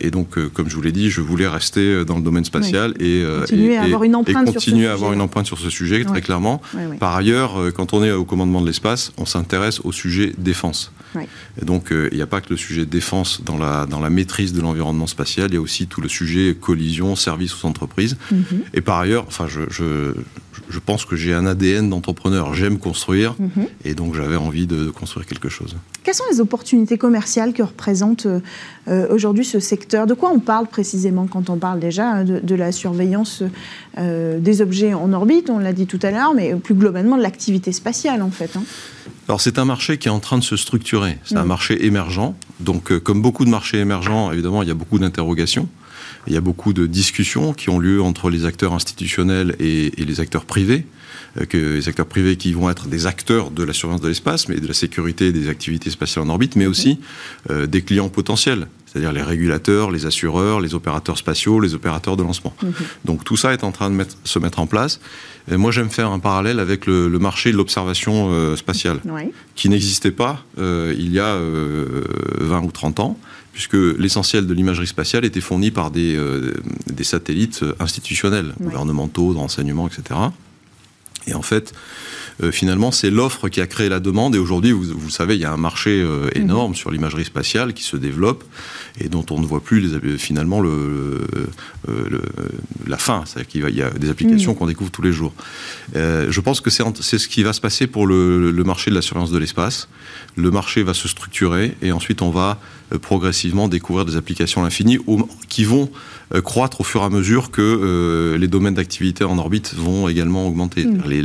et 0.00 0.10
donc, 0.12 0.38
comme 0.50 0.70
je 0.70 0.76
vous 0.76 0.82
l'ai 0.82 0.92
dit, 0.92 1.10
je 1.10 1.20
voulais 1.20 1.48
rester 1.48 2.04
dans 2.04 2.18
le 2.18 2.22
domaine 2.22 2.44
spatial 2.44 2.94
et, 3.00 3.24
continuer 3.40 3.76
à 3.76 3.82
avoir 3.82 4.04
une 4.04 4.14
empreinte, 4.14 4.56
sur, 4.60 4.88
à 4.88 4.92
avoir 4.92 5.12
une 5.12 5.20
empreinte 5.20 5.46
sur 5.46 5.58
ce 5.58 5.70
sujet, 5.70 6.04
très 6.04 6.20
clairement. 6.20 6.62
Par 7.00 7.16
ailleurs, 7.16 7.72
quand 7.74 7.94
on 7.94 8.04
est 8.04 8.12
au 8.12 8.24
commandement 8.24 8.60
de 8.60 8.66
l'espace, 8.66 9.12
on 9.18 9.26
s'intéresse 9.26 9.80
au 9.82 9.90
sujet 9.90 10.34
défense. 10.38 10.92
Et 11.60 11.64
donc, 11.64 11.92
euh, 11.92 12.08
il 12.12 12.16
n'y 12.16 12.22
a 12.22 12.26
pas 12.26 12.40
que 12.40 12.50
le 12.50 12.56
sujet 12.56 12.86
défense 12.86 13.42
dans 13.44 13.58
la, 13.58 13.86
dans 13.86 14.00
la 14.00 14.10
maîtrise 14.10 14.52
de 14.52 14.60
l'environnement 14.60 15.06
spatial, 15.06 15.50
il 15.50 15.54
y 15.54 15.56
a 15.56 15.60
aussi 15.60 15.86
tout 15.86 16.00
le 16.00 16.08
sujet 16.08 16.56
collision, 16.58 17.16
service 17.16 17.52
aux 17.54 17.66
entreprises. 17.66 18.16
Mhm. 18.30 18.62
Et 18.74 18.80
par 18.80 18.98
ailleurs, 18.98 19.24
enfin, 19.26 19.46
je, 19.48 19.62
je, 19.70 20.14
je 20.68 20.78
pense 20.78 21.04
que 21.04 21.16
j'ai 21.16 21.34
un 21.34 21.46
ADN 21.46 21.90
d'entrepreneur. 21.90 22.54
J'aime 22.54 22.78
construire 22.78 23.34
mhm. 23.38 23.66
et 23.84 23.94
donc 23.94 24.14
j'avais 24.14 24.36
envie 24.36 24.66
de 24.66 24.90
construire 24.90 25.26
quelque 25.26 25.48
chose. 25.48 25.76
Quelles 26.02 26.14
sont 26.14 26.24
les 26.30 26.40
opportunités 26.40 26.98
commerciales 26.98 27.52
que 27.52 27.62
représente 27.62 28.26
euh, 28.88 29.06
euh, 29.06 29.14
aujourd'hui 29.14 29.44
ce 29.44 29.60
secteur 29.60 30.06
De 30.06 30.14
quoi 30.14 30.30
on 30.30 30.38
parle 30.38 30.66
précisément 30.66 31.26
quand 31.26 31.50
on 31.50 31.56
parle 31.56 31.80
déjà 31.80 32.10
hein, 32.10 32.24
de, 32.24 32.54
la 32.54 32.72
surveillance 32.72 33.42
des 33.98 34.62
objets 34.62 34.94
en 34.94 35.12
orbite, 35.12 35.50
on 35.50 35.58
l'a 35.58 35.72
dit 35.72 35.86
tout 35.86 35.98
à 36.02 36.10
l'heure, 36.10 36.34
mais 36.34 36.54
plus 36.54 36.74
globalement 36.74 37.16
de 37.16 37.22
l'activité 37.22 37.72
spatiale 37.72 38.22
en 38.22 38.30
fait 38.30 38.56
hein 38.56 38.62
alors 39.28 39.40
c'est 39.40 39.58
un 39.58 39.64
marché 39.64 39.98
qui 39.98 40.08
est 40.08 40.12
en 40.12 40.20
train 40.20 40.38
de 40.38 40.44
se 40.44 40.56
structurer. 40.56 41.18
C'est 41.24 41.36
un 41.36 41.44
mm. 41.44 41.48
marché 41.48 41.86
émergent. 41.86 42.34
Donc 42.60 42.92
euh, 42.92 43.00
comme 43.00 43.22
beaucoup 43.22 43.44
de 43.44 43.50
marchés 43.50 43.78
émergents, 43.78 44.30
évidemment, 44.30 44.62
il 44.62 44.68
y 44.68 44.70
a 44.70 44.74
beaucoup 44.74 44.98
d'interrogations. 44.98 45.68
Il 46.28 46.32
y 46.32 46.36
a 46.36 46.40
beaucoup 46.40 46.72
de 46.72 46.86
discussions 46.86 47.52
qui 47.52 47.70
ont 47.70 47.78
lieu 47.78 48.02
entre 48.02 48.30
les 48.30 48.44
acteurs 48.44 48.72
institutionnels 48.72 49.56
et, 49.58 49.90
les 49.96 50.20
acteurs 50.20 50.44
privés. 50.44 50.86
Euh, 51.40 51.44
que 51.44 51.56
les 51.56 51.88
acteurs 51.88 52.06
privés 52.06 52.36
qui 52.36 52.52
vont 52.52 52.70
être 52.70 52.86
des 52.86 53.06
acteurs 53.06 53.50
de 53.50 53.64
la 53.64 53.72
surveillance 53.72 54.02
de 54.02 54.08
l'espace, 54.08 54.48
mais 54.48 54.60
de 54.60 54.66
la 54.66 54.74
sécurité 54.74 55.32
des 55.32 55.48
activités 55.48 55.90
spatiales 55.90 56.24
en 56.24 56.28
orbite, 56.28 56.54
mais 56.54 56.66
aussi 56.66 57.00
euh, 57.50 57.66
des 57.66 57.82
clients 57.82 58.08
potentiels, 58.08 58.68
c'est-à-dire 58.96 59.12
les 59.12 59.22
régulateurs, 59.22 59.90
les 59.90 60.06
assureurs, 60.06 60.60
les 60.60 60.74
opérateurs 60.74 61.18
spatiaux, 61.18 61.60
les 61.60 61.74
opérateurs 61.74 62.16
de 62.16 62.22
lancement. 62.22 62.54
Mm-hmm. 62.62 62.72
Donc 63.04 63.24
tout 63.24 63.36
ça 63.36 63.52
est 63.52 63.64
en 63.64 63.72
train 63.72 63.90
de 63.90 64.06
se 64.24 64.38
mettre 64.38 64.58
en 64.60 64.66
place 64.66 65.00
moi, 65.54 65.70
j'aime 65.70 65.90
faire 65.90 66.10
un 66.10 66.18
parallèle 66.18 66.58
avec 66.58 66.86
le, 66.86 67.08
marché 67.18 67.52
de 67.52 67.56
l'observation 67.56 68.30
euh, 68.30 68.56
spatiale, 68.56 69.00
qui 69.54 69.68
n'existait 69.68 70.10
pas 70.10 70.44
euh, 70.58 70.94
il 70.98 71.12
y 71.12 71.20
a 71.20 71.36
20 71.36 71.38
euh, 71.38 72.60
ou 72.62 72.72
30 72.72 73.00
ans, 73.00 73.18
puisque 73.52 73.74
l'essentiel 73.74 74.46
de 74.46 74.54
l'imagerie 74.54 74.88
spatiale 74.88 75.24
était 75.24 75.40
fourni 75.40 75.70
par 75.70 75.90
des, 75.90 76.18
des 76.86 77.04
satellites 77.04 77.64
institutionnels, 77.78 78.54
gouvernementaux, 78.60 79.32
de 79.32 79.38
renseignement, 79.38 79.86
etc. 79.86 80.20
Et 81.26 81.34
en 81.34 81.42
fait, 81.42 81.72
euh, 82.42 82.52
finalement, 82.52 82.90
c'est 82.90 83.10
l'offre 83.10 83.48
qui 83.48 83.60
a 83.60 83.66
créé 83.66 83.88
la 83.88 84.00
demande. 84.00 84.34
Et 84.34 84.38
aujourd'hui, 84.38 84.72
vous, 84.72 84.84
vous, 84.94 85.10
savez, 85.10 85.36
il 85.36 85.40
y 85.40 85.44
a 85.44 85.52
un 85.52 85.56
marché 85.56 86.02
euh, 86.02 86.28
énorme 86.34 86.74
sur 86.74 86.90
l'imagerie 86.90 87.24
spatiale 87.24 87.72
qui 87.72 87.82
se 87.82 87.96
développe 87.96 88.44
et 89.00 89.08
dont 89.08 89.24
on 89.30 89.40
ne 89.40 89.46
voit 89.46 89.62
plus 89.62 89.80
les, 89.80 90.18
finalement 90.18 90.60
le, 90.60 91.26
euh, 91.88 92.20
la 92.86 92.98
fin. 92.98 93.24
C'est-à-dire 93.26 93.48
qu'il 93.48 93.76
y 93.76 93.82
a 93.82 93.90
des 93.90 94.10
applications 94.10 94.54
qu'on 94.54 94.66
découvre 94.66 94.90
tous 94.90 95.02
les 95.02 95.12
jours. 95.12 95.32
je 95.94 96.40
pense 96.40 96.60
que 96.60 96.70
c'est 96.70 97.18
ce 97.18 97.28
qui 97.28 97.42
va 97.42 97.52
se 97.52 97.60
passer 97.60 97.86
pour 97.86 98.06
le, 98.06 98.50
le 98.50 98.64
marché 98.64 98.90
de 98.90 98.94
la 98.94 99.02
surveillance 99.02 99.30
de 99.30 99.38
l'espace. 99.38 99.88
Le 100.36 100.50
marché 100.50 100.82
va 100.82 100.94
se 100.94 101.08
structurer 101.08 101.76
et 101.82 101.92
ensuite 101.92 102.22
on 102.22 102.30
va 102.30 102.60
progressivement 103.00 103.68
découvrir 103.68 104.04
des 104.04 104.16
applications 104.16 104.60
à 104.60 104.64
l'infini 104.64 104.98
qui 105.48 105.64
vont 105.64 105.90
croître 106.44 106.80
au 106.80 106.84
fur 106.84 107.02
et 107.02 107.04
à 107.04 107.08
mesure 107.08 107.50
que 107.50 108.36
les 108.38 108.48
domaines 108.48 108.74
d'activité 108.74 109.24
en 109.24 109.38
orbite 109.38 109.74
vont 109.74 110.08
également 110.08 110.46
augmenter. 110.46 110.84
Mm. 110.84 111.02
Les, 111.06 111.22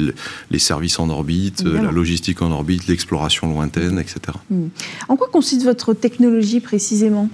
les, 0.49 0.59
services 0.59 0.99
en 0.99 1.09
orbite, 1.09 1.63
la 1.63 1.91
logistique 1.91 2.41
en 2.41 2.51
orbite, 2.51 2.87
l'exploration 2.87 3.47
lointaine, 3.47 3.99
etc. 3.99 4.37
Hmm. 4.49 4.67
En 5.07 5.15
quoi 5.15 5.27
consiste 5.31 5.63
votre 5.63 5.93
technologie 5.93 6.59
précisément? 6.59 7.29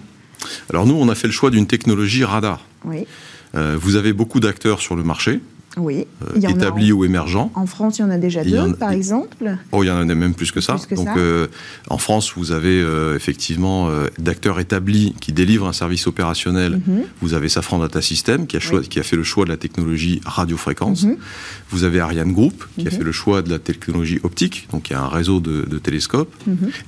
Alors 0.69 0.85
nous, 0.85 0.95
on 0.95 1.09
a 1.09 1.15
fait 1.15 1.27
le 1.27 1.33
choix 1.33 1.49
d'une 1.49 1.67
technologie 1.67 2.23
radar. 2.23 2.65
Oui. 2.85 3.05
Euh, 3.55 3.77
vous 3.79 3.95
avez 3.95 4.13
beaucoup 4.13 4.39
d'acteurs 4.39 4.81
sur 4.81 4.95
le 4.95 5.03
marché. 5.03 5.39
Oui. 5.77 6.07
Euh, 6.35 6.49
établis 6.49 6.91
ou 6.91 7.05
émergents. 7.05 7.51
En 7.55 7.65
France, 7.65 7.99
il 7.99 8.01
y 8.01 8.05
en 8.05 8.09
a 8.09 8.17
déjà 8.17 8.43
deux, 8.43 8.73
par 8.73 8.91
exemple. 8.91 9.57
Oh, 9.71 9.83
il 9.83 9.87
y 9.87 9.91
en 9.91 9.97
a 9.97 10.15
même 10.15 10.33
plus 10.33 10.51
que 10.51 10.61
ça. 10.61 10.77
Donc, 10.91 11.07
euh, 11.17 11.47
en 11.89 11.97
France, 11.97 12.33
vous 12.35 12.51
avez 12.51 12.81
euh, 12.81 13.15
effectivement 13.15 13.89
d'acteurs 14.17 14.59
établis 14.59 15.13
qui 15.19 15.31
délivrent 15.31 15.67
un 15.67 15.73
service 15.73 16.07
opérationnel. 16.07 16.81
Mhm. 16.85 17.03
Vous 17.21 17.33
avez 17.33 17.49
Safran 17.49 17.79
Data 17.79 18.01
System 18.01 18.47
qui 18.47 18.57
a, 18.57 18.59
qui 18.59 18.99
a, 18.99 19.03
fait 19.03 19.15
le 19.15 19.23
choix 19.23 19.45
de 19.45 19.49
la 19.49 19.57
technologie 19.57 20.21
radiofréquence. 20.25 21.03
Mhm. 21.03 21.17
Vous 21.69 21.83
avez 21.83 21.99
Ariane 21.99 22.33
Group 22.33 22.65
qui 22.75 22.87
a 22.87 22.91
mhm. 22.91 22.97
fait 22.97 23.03
le 23.03 23.11
choix 23.11 23.41
de 23.41 23.49
la 23.49 23.59
technologie 23.59 24.19
optique, 24.23 24.67
donc 24.71 24.89
il 24.89 24.93
y 24.93 24.95
a 24.95 25.01
un 25.01 25.07
réseau 25.07 25.39
de, 25.39 25.77
télescopes. 25.77 26.33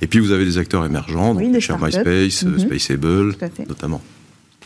Et 0.02 0.06
puis 0.06 0.18
vous 0.18 0.32
avez 0.32 0.44
des 0.44 0.58
acteurs 0.58 0.84
émergents, 0.84 1.34
donc 1.34 1.42
MySpace, 1.42 2.44
Spaceable, 2.58 3.36
notamment. 3.68 4.02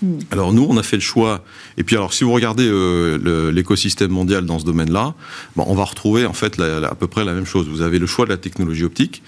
Hmm. 0.02 0.18
Alors 0.30 0.52
nous, 0.52 0.66
on 0.68 0.76
a 0.76 0.82
fait 0.82 0.96
le 0.96 1.02
choix. 1.02 1.44
Et 1.76 1.84
puis 1.84 1.96
alors, 1.96 2.12
si 2.12 2.24
vous 2.24 2.32
regardez 2.32 2.66
euh, 2.66 3.52
l'écosystème 3.52 4.10
mondial 4.10 4.46
dans 4.46 4.58
ce 4.58 4.64
domaine-là, 4.64 5.14
on 5.56 5.74
va 5.74 5.84
retrouver 5.84 6.26
en 6.26 6.32
fait 6.32 6.60
à 6.60 6.94
peu 6.94 7.06
près 7.06 7.24
la 7.24 7.32
même 7.32 7.46
chose. 7.46 7.68
Vous 7.68 7.82
avez 7.82 7.98
le 7.98 8.06
choix 8.06 8.24
de 8.24 8.30
la 8.30 8.36
technologie 8.36 8.84
optique, 8.84 9.22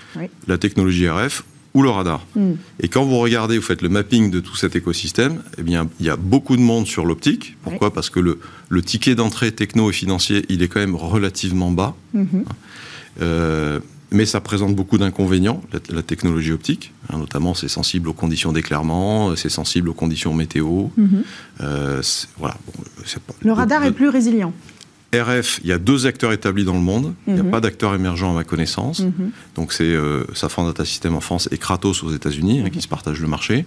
la 0.47 0.59
technologie 0.59 1.09
RF 1.09 1.45
ou 1.75 1.83
le 1.83 1.91
radar. 1.91 2.25
Hmm. 2.35 2.55
Et 2.81 2.89
quand 2.89 3.05
vous 3.05 3.19
regardez, 3.19 3.59
vous 3.59 3.65
faites 3.65 3.83
le 3.83 3.91
mapping 3.91 4.31
de 4.31 4.41
tout 4.41 4.57
cet 4.57 4.77
écosystème, 4.77 5.43
eh 5.59 5.63
bien, 5.63 5.89
il 6.01 6.07
y 6.07 6.11
a 6.11 6.17
beaucoup 6.17 6.57
de 6.57 6.63
monde 6.63 6.87
sur 6.87 7.05
l'optique. 7.05 7.57
Pourquoi? 7.63 7.93
Parce 7.93 8.09
que 8.09 8.19
le, 8.19 8.41
le 8.71 8.83
ticket 8.83 9.15
d'entrée 9.15 9.53
techno 9.53 9.91
et 9.91 9.93
financier, 9.93 10.47
il 10.49 10.63
est 10.63 10.69
quand 10.69 10.81
même 10.81 10.97
relativement 10.97 11.71
bas. 11.71 11.95
Mm-hmm. 12.15 12.45
Euh, 13.21 13.81
mais 14.11 14.27
ça 14.27 14.41
présente 14.41 14.75
beaucoup 14.75 14.99
d'inconvénients, 14.99 15.61
la, 15.91 16.03
technologie 16.03 16.53
optique. 16.53 16.93
Hein, 17.11 17.19
notamment, 17.19 17.55
c'est 17.55 17.69
sensible 17.69 18.09
aux 18.09 18.13
conditions 18.13 18.53
d'éclairement, 18.53 19.35
c'est 19.37 19.49
sensible 19.49 19.89
aux 19.89 19.95
conditions 19.95 20.35
météo. 20.35 20.87
Mhm. 20.97 21.25
Euh, 21.61 22.03
voilà. 22.39 22.57
le 23.41 23.53
radar 23.53 23.85
est 23.85 23.93
plus 23.93 24.09
résilient. 24.09 24.53
RF, 25.15 25.61
il 25.63 25.69
y 25.69 25.73
a 25.73 25.79
deux 25.79 26.07
acteurs 26.07 26.33
établis 26.33 26.65
dans 26.65 26.75
le 26.75 26.81
monde. 26.81 27.15
Il 27.27 27.35
n'y 27.35 27.41
a 27.41 27.43
mhm. 27.45 27.51
pas 27.51 27.61
d'acteur 27.61 27.95
émergent 27.95 28.25
à 28.25 28.33
ma 28.33 28.45
connaissance. 28.45 29.01
Mhm. 29.01 29.31
Donc 29.55 29.73
c'est 29.73 29.85
euh, 29.85 30.25
Safran 30.35 30.67
Data 30.67 30.85
System 30.85 31.15
en 31.15 31.21
France 31.21 31.49
et 31.53 31.59
Kratos 31.59 32.03
aux 32.03 32.13
États-Unis 32.13 32.63
hein, 32.65 32.71
qui 32.71 32.83
se 32.83 32.89
partagent 32.89 33.21
le 33.21 33.29
marché. 33.29 33.67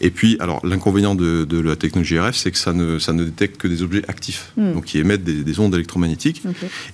Et 0.00 0.10
puis, 0.10 0.36
alors 0.40 0.64
l'inconvénient 0.66 1.14
de, 1.14 1.46
la 1.60 1.76
technologie 1.76 2.18
RF, 2.18 2.34
c'est 2.34 2.50
que 2.50 2.58
ça 2.58 2.72
ne, 2.72 2.98
ça 2.98 3.12
ne 3.12 3.24
détecte 3.24 3.56
que 3.58 3.68
des 3.68 3.82
objets 3.82 4.02
actifs, 4.08 4.52
mhm. 4.56 4.74
donc 4.74 4.84
qui 4.86 4.98
émettent 4.98 5.24
des, 5.24 5.60
ondes 5.60 5.74
électromagnétiques. 5.74 6.42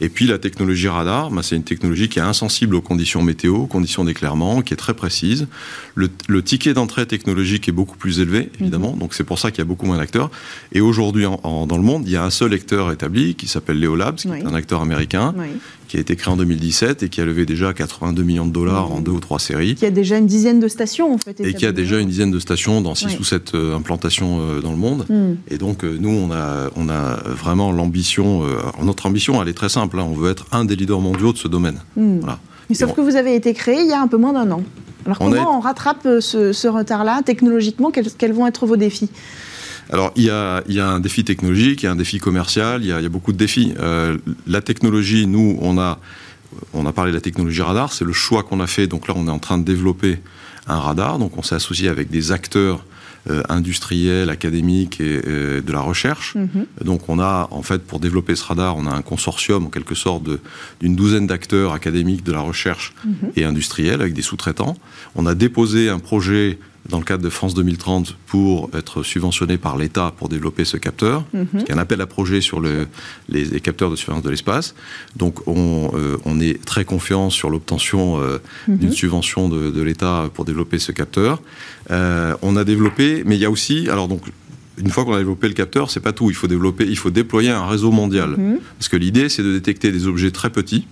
Et 0.00 0.08
puis 0.08 0.26
la 0.26 0.38
technologie 0.38 0.88
radar, 0.88 1.30
bah, 1.30 1.42
c'est 1.42 1.56
une 1.56 1.62
technologie 1.62 2.08
qui 2.08 2.18
est 2.18 2.22
insensible 2.22 2.74
aux 2.74 2.82
conditions 2.82 3.22
météo, 3.22 3.56
aux 3.56 3.66
conditions 3.66 4.04
d'éclairement, 4.04 4.62
qui 4.62 4.74
est 4.74 4.76
très 4.76 4.94
précise. 4.94 5.46
Le, 5.94 6.08
ticket 6.42 6.74
d'entrée 6.74 7.06
technologique 7.06 7.68
est 7.68 7.72
beaucoup 7.72 7.96
plus 7.96 8.20
élevé, 8.20 8.50
évidemment. 8.60 8.92
Donc 8.96 9.14
c'est 9.14 9.24
pour 9.24 9.38
ça 9.38 9.50
qu'il 9.50 9.58
y 9.58 9.62
a 9.62 9.64
beaucoup 9.64 9.86
moins 9.86 9.96
d'acteurs. 9.96 10.30
Et 10.72 10.80
aujourd'hui, 10.80 11.24
dans 11.24 11.76
le 11.76 11.82
monde, 11.82 12.02
il 12.06 12.12
y 12.12 12.16
a 12.16 12.24
un 12.24 12.30
seul 12.30 12.52
acteur 12.52 12.92
établi 12.92 13.34
qui 13.34 13.48
s'appelle 13.48 13.78
Léo 13.86 13.94
Labs, 13.94 14.16
qui 14.16 14.28
est 14.28 14.44
un 14.44 14.54
acteur 14.54 14.80
américain, 14.82 15.32
qui 15.86 15.96
a 15.96 16.00
été 16.00 16.16
créé 16.16 16.32
en 16.32 16.36
2017 16.36 17.04
et 17.04 17.08
qui 17.08 17.20
a 17.20 17.24
levé 17.24 17.46
déjà 17.46 17.72
82 17.72 18.22
millions 18.24 18.46
de 18.46 18.52
dollars 18.52 18.92
en 18.92 19.00
deux 19.00 19.12
ou 19.12 19.20
trois 19.20 19.38
séries. 19.38 19.76
Qui 19.76 19.86
a 19.86 19.90
déjà 19.90 20.18
une 20.18 20.26
dizaine 20.26 20.58
de 20.58 20.66
stations, 20.66 21.14
en 21.14 21.18
fait. 21.18 21.40
Et 21.40 21.54
qui 21.54 21.66
a 21.66 21.72
déjà 21.72 22.00
une 22.00 22.08
dizaine 22.08 22.32
de 22.32 22.40
stations 22.40 22.80
dans 22.80 22.96
six 22.96 23.16
ou 23.20 23.24
sept 23.24 23.54
euh, 23.54 23.76
implantations 23.76 24.40
euh, 24.40 24.60
dans 24.60 24.72
le 24.72 24.76
monde. 24.76 25.06
Hmm. 25.08 25.34
Et 25.48 25.58
donc, 25.58 25.84
euh, 25.84 25.96
nous, 26.00 26.10
on 26.10 26.32
a, 26.32 26.68
on 26.74 26.88
a 26.88 27.16
vraiment 27.26 27.70
l'ambition, 27.70 28.42
notre 28.82 29.06
ambition, 29.06 29.40
elle 29.40 29.48
est 29.48 29.54
très 29.54 29.68
simple. 29.68 30.00
Hein. 30.00 30.06
on 30.08 30.14
veut 30.14 30.30
être 30.30 30.46
un 30.50 30.64
des 30.64 30.74
leaders 30.74 31.00
mondiaux 31.00 31.32
de 31.32 31.38
ce 31.38 31.46
domaine. 31.46 31.78
Hmm. 31.96 32.20
Mais 32.68 32.74
sauf 32.74 32.92
que 32.92 33.00
vous 33.00 33.14
avez 33.14 33.36
été 33.36 33.54
créé 33.54 33.80
il 33.80 33.86
y 33.86 33.92
a 33.92 34.00
un 34.00 34.08
peu 34.08 34.16
moins 34.16 34.32
d'un 34.32 34.50
an. 34.50 34.62
Alors, 35.04 35.18
comment 35.18 35.58
on, 35.58 35.60
rattrape 35.60 36.02
ce, 36.20 36.66
retard-là 36.66 37.22
technologiquement 37.24 37.92
quels 37.92 38.32
vont 38.32 38.48
être 38.48 38.66
vos 38.66 38.76
défis? 38.76 39.08
Alors, 39.90 40.12
il 40.16 40.24
y, 40.24 40.30
a, 40.30 40.62
un 40.66 41.00
défi 41.00 41.24
technologique, 41.24 41.82
il 41.82 41.86
y 41.86 41.88
a 41.88 41.92
un 41.92 41.96
défi 41.96 42.18
commercial, 42.18 42.82
il 42.82 42.88
y 42.88 42.92
a, 42.92 43.08
beaucoup 43.08 43.32
de 43.32 43.38
défis. 43.38 43.74
Euh, 43.78 44.18
la 44.46 44.60
technologie, 44.60 45.26
nous, 45.26 45.58
on 45.60 45.78
a, 45.78 46.00
on 46.72 46.86
a 46.86 46.92
parlé 46.92 47.12
de 47.12 47.16
la 47.16 47.20
technologie 47.20 47.62
radar, 47.62 47.92
c'est 47.92 48.04
le 48.04 48.12
choix 48.12 48.42
qu'on 48.42 48.60
a 48.60 48.66
fait. 48.66 48.86
Donc 48.86 49.06
là, 49.06 49.14
on 49.16 49.28
est 49.28 49.30
en 49.30 49.38
train 49.38 49.58
de 49.58 49.64
développer 49.64 50.18
un 50.66 50.78
radar. 50.78 51.18
Donc, 51.18 51.38
on 51.38 51.42
s'est 51.42 51.54
associé 51.54 51.88
avec 51.88 52.10
des 52.10 52.32
acteurs 52.32 52.84
industrielle, 53.48 54.30
académique 54.30 55.00
et 55.00 55.20
de 55.20 55.72
la 55.72 55.80
recherche. 55.80 56.36
Mm-hmm. 56.36 56.84
Donc 56.84 57.08
on 57.08 57.18
a, 57.18 57.48
en 57.50 57.62
fait, 57.62 57.82
pour 57.82 57.98
développer 57.98 58.36
ce 58.36 58.44
radar, 58.44 58.76
on 58.76 58.86
a 58.86 58.92
un 58.92 59.02
consortium, 59.02 59.66
en 59.66 59.68
quelque 59.68 59.96
sorte, 59.96 60.22
d'une 60.78 60.94
douzaine 60.94 61.26
d'acteurs 61.26 61.72
académiques 61.72 62.22
de 62.22 62.30
la 62.30 62.38
recherche 62.38 62.94
mm-hmm. 63.04 63.30
et 63.34 63.44
industrielle, 63.44 64.00
avec 64.00 64.14
des 64.14 64.22
sous-traitants. 64.22 64.76
On 65.16 65.26
a 65.26 65.34
déposé 65.34 65.88
un 65.88 65.98
projet 65.98 66.60
dans 66.88 66.98
le 66.98 67.04
cadre 67.04 67.22
de 67.22 67.30
France 67.30 67.54
2030 67.54 68.16
pour 68.26 68.70
être 68.74 69.02
subventionné 69.02 69.58
par 69.58 69.76
l'État 69.76 70.12
pour 70.16 70.28
développer 70.28 70.64
ce 70.64 70.76
capteur. 70.76 71.24
Mhm. 71.32 71.46
Il 71.54 71.68
y 71.68 71.72
a 71.72 71.74
un 71.74 71.78
appel 71.78 72.00
à 72.00 72.06
projet 72.06 72.40
sur 72.40 72.60
le, 72.60 72.86
les, 73.28 73.60
capteurs 73.60 73.90
de 73.90 73.96
surveillance 73.96 74.24
de 74.24 74.30
l'espace. 74.30 74.74
Donc 75.16 75.46
on, 75.46 75.90
euh, 75.94 76.16
on, 76.24 76.40
est 76.40 76.64
très 76.64 76.84
confiant 76.84 77.30
sur 77.30 77.50
l'obtention 77.50 78.20
euh, 78.20 78.38
mhm. 78.68 78.78
d'une 78.78 78.92
subvention 78.92 79.48
de, 79.48 79.70
de 79.70 79.82
l'État 79.82 80.30
pour 80.34 80.44
développer 80.44 80.78
ce 80.78 80.92
capteur. 80.92 81.42
Euh, 81.90 82.34
on 82.42 82.56
a 82.56 82.64
développé, 82.64 83.22
mais 83.26 83.36
il 83.36 83.40
y 83.40 83.44
a 83.44 83.50
aussi, 83.50 83.88
alors 83.88 84.08
donc 84.08 84.22
une 84.78 84.90
fois 84.90 85.04
qu'on 85.04 85.14
a 85.14 85.18
développé 85.18 85.48
le 85.48 85.54
capteur, 85.54 85.90
c'est 85.90 86.00
pas 86.00 86.12
tout. 86.12 86.30
Il 86.30 86.36
faut 86.36 86.48
développer, 86.48 86.84
il 86.84 86.98
faut 86.98 87.10
déployer 87.10 87.50
un 87.50 87.66
réseau 87.66 87.90
mondial. 87.90 88.30
Mhm. 88.30 88.58
Parce 88.78 88.88
que 88.88 88.96
l'idée, 88.96 89.28
c'est 89.28 89.42
de 89.42 89.52
détecter 89.52 89.90
des 89.92 90.06
objets 90.06 90.30
très 90.30 90.50
petits, 90.50 90.86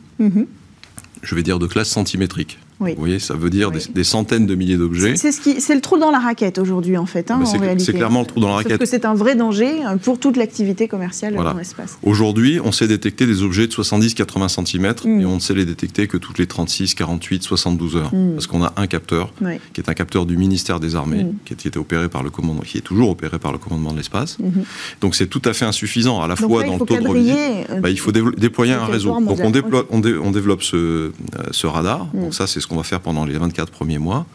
je 1.22 1.34
vais 1.34 1.42
dire 1.42 1.58
de 1.58 1.66
classe 1.66 1.88
centimétrique. 1.88 2.58
Vous 2.80 2.94
voyez, 2.96 3.18
ça 3.18 3.34
veut 3.34 3.50
dire 3.50 3.70
des, 3.70 4.04
centaines 4.04 4.46
de 4.46 4.54
milliers 4.54 4.76
d'objets. 4.76 5.16
C'est 5.16 5.32
ce 5.32 5.72
le 5.74 5.80
trou 5.80 5.98
dans 5.98 6.10
la 6.10 6.18
raquette 6.18 6.58
aujourd'hui, 6.58 6.96
en 6.96 7.06
fait, 7.06 7.30
hein, 7.30 7.42
C'est 7.78 7.92
clairement 7.92 8.20
le 8.20 8.26
trou 8.26 8.40
dans 8.40 8.48
la 8.48 8.54
raquette. 8.56 8.78
Parce 8.78 8.90
que 8.90 8.96
c'est 8.96 9.04
un 9.04 9.14
vrai 9.14 9.36
danger 9.36 9.84
euh, 9.84 9.96
pour 9.96 10.18
toute 10.18 10.36
l'activité 10.36 10.88
commerciale 10.88 11.34
dans 11.34 11.54
l'espace. 11.54 11.98
Aujourd'hui, 12.02 12.60
on 12.62 12.72
sait 12.72 12.88
détecter 12.88 13.26
des 13.26 13.42
objets 13.42 13.66
de 13.66 13.72
70-80 13.72 14.66
cm 14.66 14.94
mm. 15.04 15.20
et 15.20 15.26
on 15.26 15.36
ne 15.36 15.40
sait 15.40 15.54
les 15.54 15.64
détecter 15.64 16.06
que 16.06 16.16
toutes 16.16 16.38
les 16.38 16.46
36, 16.46 16.94
48, 16.94 17.42
72 17.42 17.96
heures. 17.96 18.14
Mm. 18.14 18.32
Parce 18.34 18.46
qu'on 18.46 18.62
a 18.62 18.72
un 18.76 18.86
capteur, 18.86 19.32
qui 19.72 19.80
est 19.80 19.88
un 19.88 19.94
capteur 19.94 20.26
du 20.26 20.36
ministère 20.36 20.80
des 20.80 20.96
Armées, 20.96 21.24
mm. 21.24 21.34
qui, 21.44 21.52
était 21.54 21.78
opéré 21.78 22.08
par 22.08 22.22
le 22.22 22.30
commandement, 22.30 22.62
qui 22.62 22.78
est 22.78 22.82
toujours 22.82 23.10
opéré 23.10 23.38
par 23.38 23.52
le 23.52 23.58
commandement 23.58 23.92
de 23.92 23.98
l'espace. 23.98 24.38
Mm-hmm. 24.40 25.00
Donc 25.00 25.14
c'est 25.14 25.26
tout 25.26 25.42
à 25.44 25.52
fait 25.52 25.64
insuffisant, 25.64 26.22
à 26.22 26.28
la 26.28 26.36
fois 26.36 26.64
dans 26.64 26.74
le 26.74 26.78
taux 26.84 26.96
de 26.96 27.08
revisite. 27.08 27.36
Euh, 27.70 27.80
bah, 27.80 27.90
il 27.90 27.98
faut 27.98 28.12
déployer 28.12 28.72
un 28.72 28.86
réseau. 28.86 29.20
Donc 29.20 29.38
on, 29.42 29.50
déploie, 29.50 29.86
on, 29.90 30.00
développe 30.00 30.62
ce, 30.62 30.76
euh, 30.76 31.12
ce 31.50 31.66
radar. 31.66 32.08
Donc 32.14 32.34
ça, 32.34 32.46
c'est 32.46 32.63
ce 32.64 32.68
qu'on 32.68 32.76
va 32.76 32.82
faire 32.82 33.00
pendant 33.00 33.24
les 33.24 33.38
24 33.38 33.70
premiers 33.70 33.98
mois. 33.98 34.26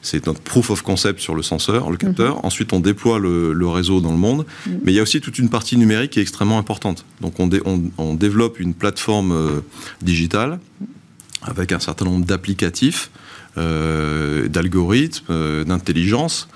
C'est 0.00 0.26
notre 0.26 0.40
proof 0.40 0.70
of 0.70 0.82
concept 0.82 1.20
sur 1.20 1.34
le 1.34 1.42
senseur, 1.42 1.90
le 1.90 1.96
capteur. 1.96 2.36
Mhm. 2.36 2.40
Ensuite, 2.44 2.72
on 2.72 2.80
déploie 2.80 3.18
le, 3.18 3.68
réseau 3.68 4.00
dans 4.00 4.12
le 4.12 4.18
monde. 4.18 4.46
Mhm. 4.66 4.80
Mais 4.82 4.92
il 4.92 4.94
y 4.94 5.00
a 5.00 5.02
aussi 5.02 5.20
toute 5.20 5.38
une 5.38 5.50
partie 5.50 5.76
numérique 5.76 6.12
qui 6.12 6.18
est 6.18 6.22
extrêmement 6.22 6.58
importante. 6.58 7.04
Donc, 7.20 7.34
on, 7.38 7.50
on, 7.98 8.14
développe 8.14 8.58
une 8.60 8.74
plateforme 8.74 9.32
euh, 9.32 9.60
digitale 10.02 10.60
avec 11.42 11.72
un 11.72 11.80
certain 11.80 12.04
nombre 12.04 12.24
d'applicatifs, 12.24 13.10
euh, 13.58 14.48
d'algorithmes, 14.48 15.24
euh, 15.30 15.64
d'intelligence. 15.64 16.48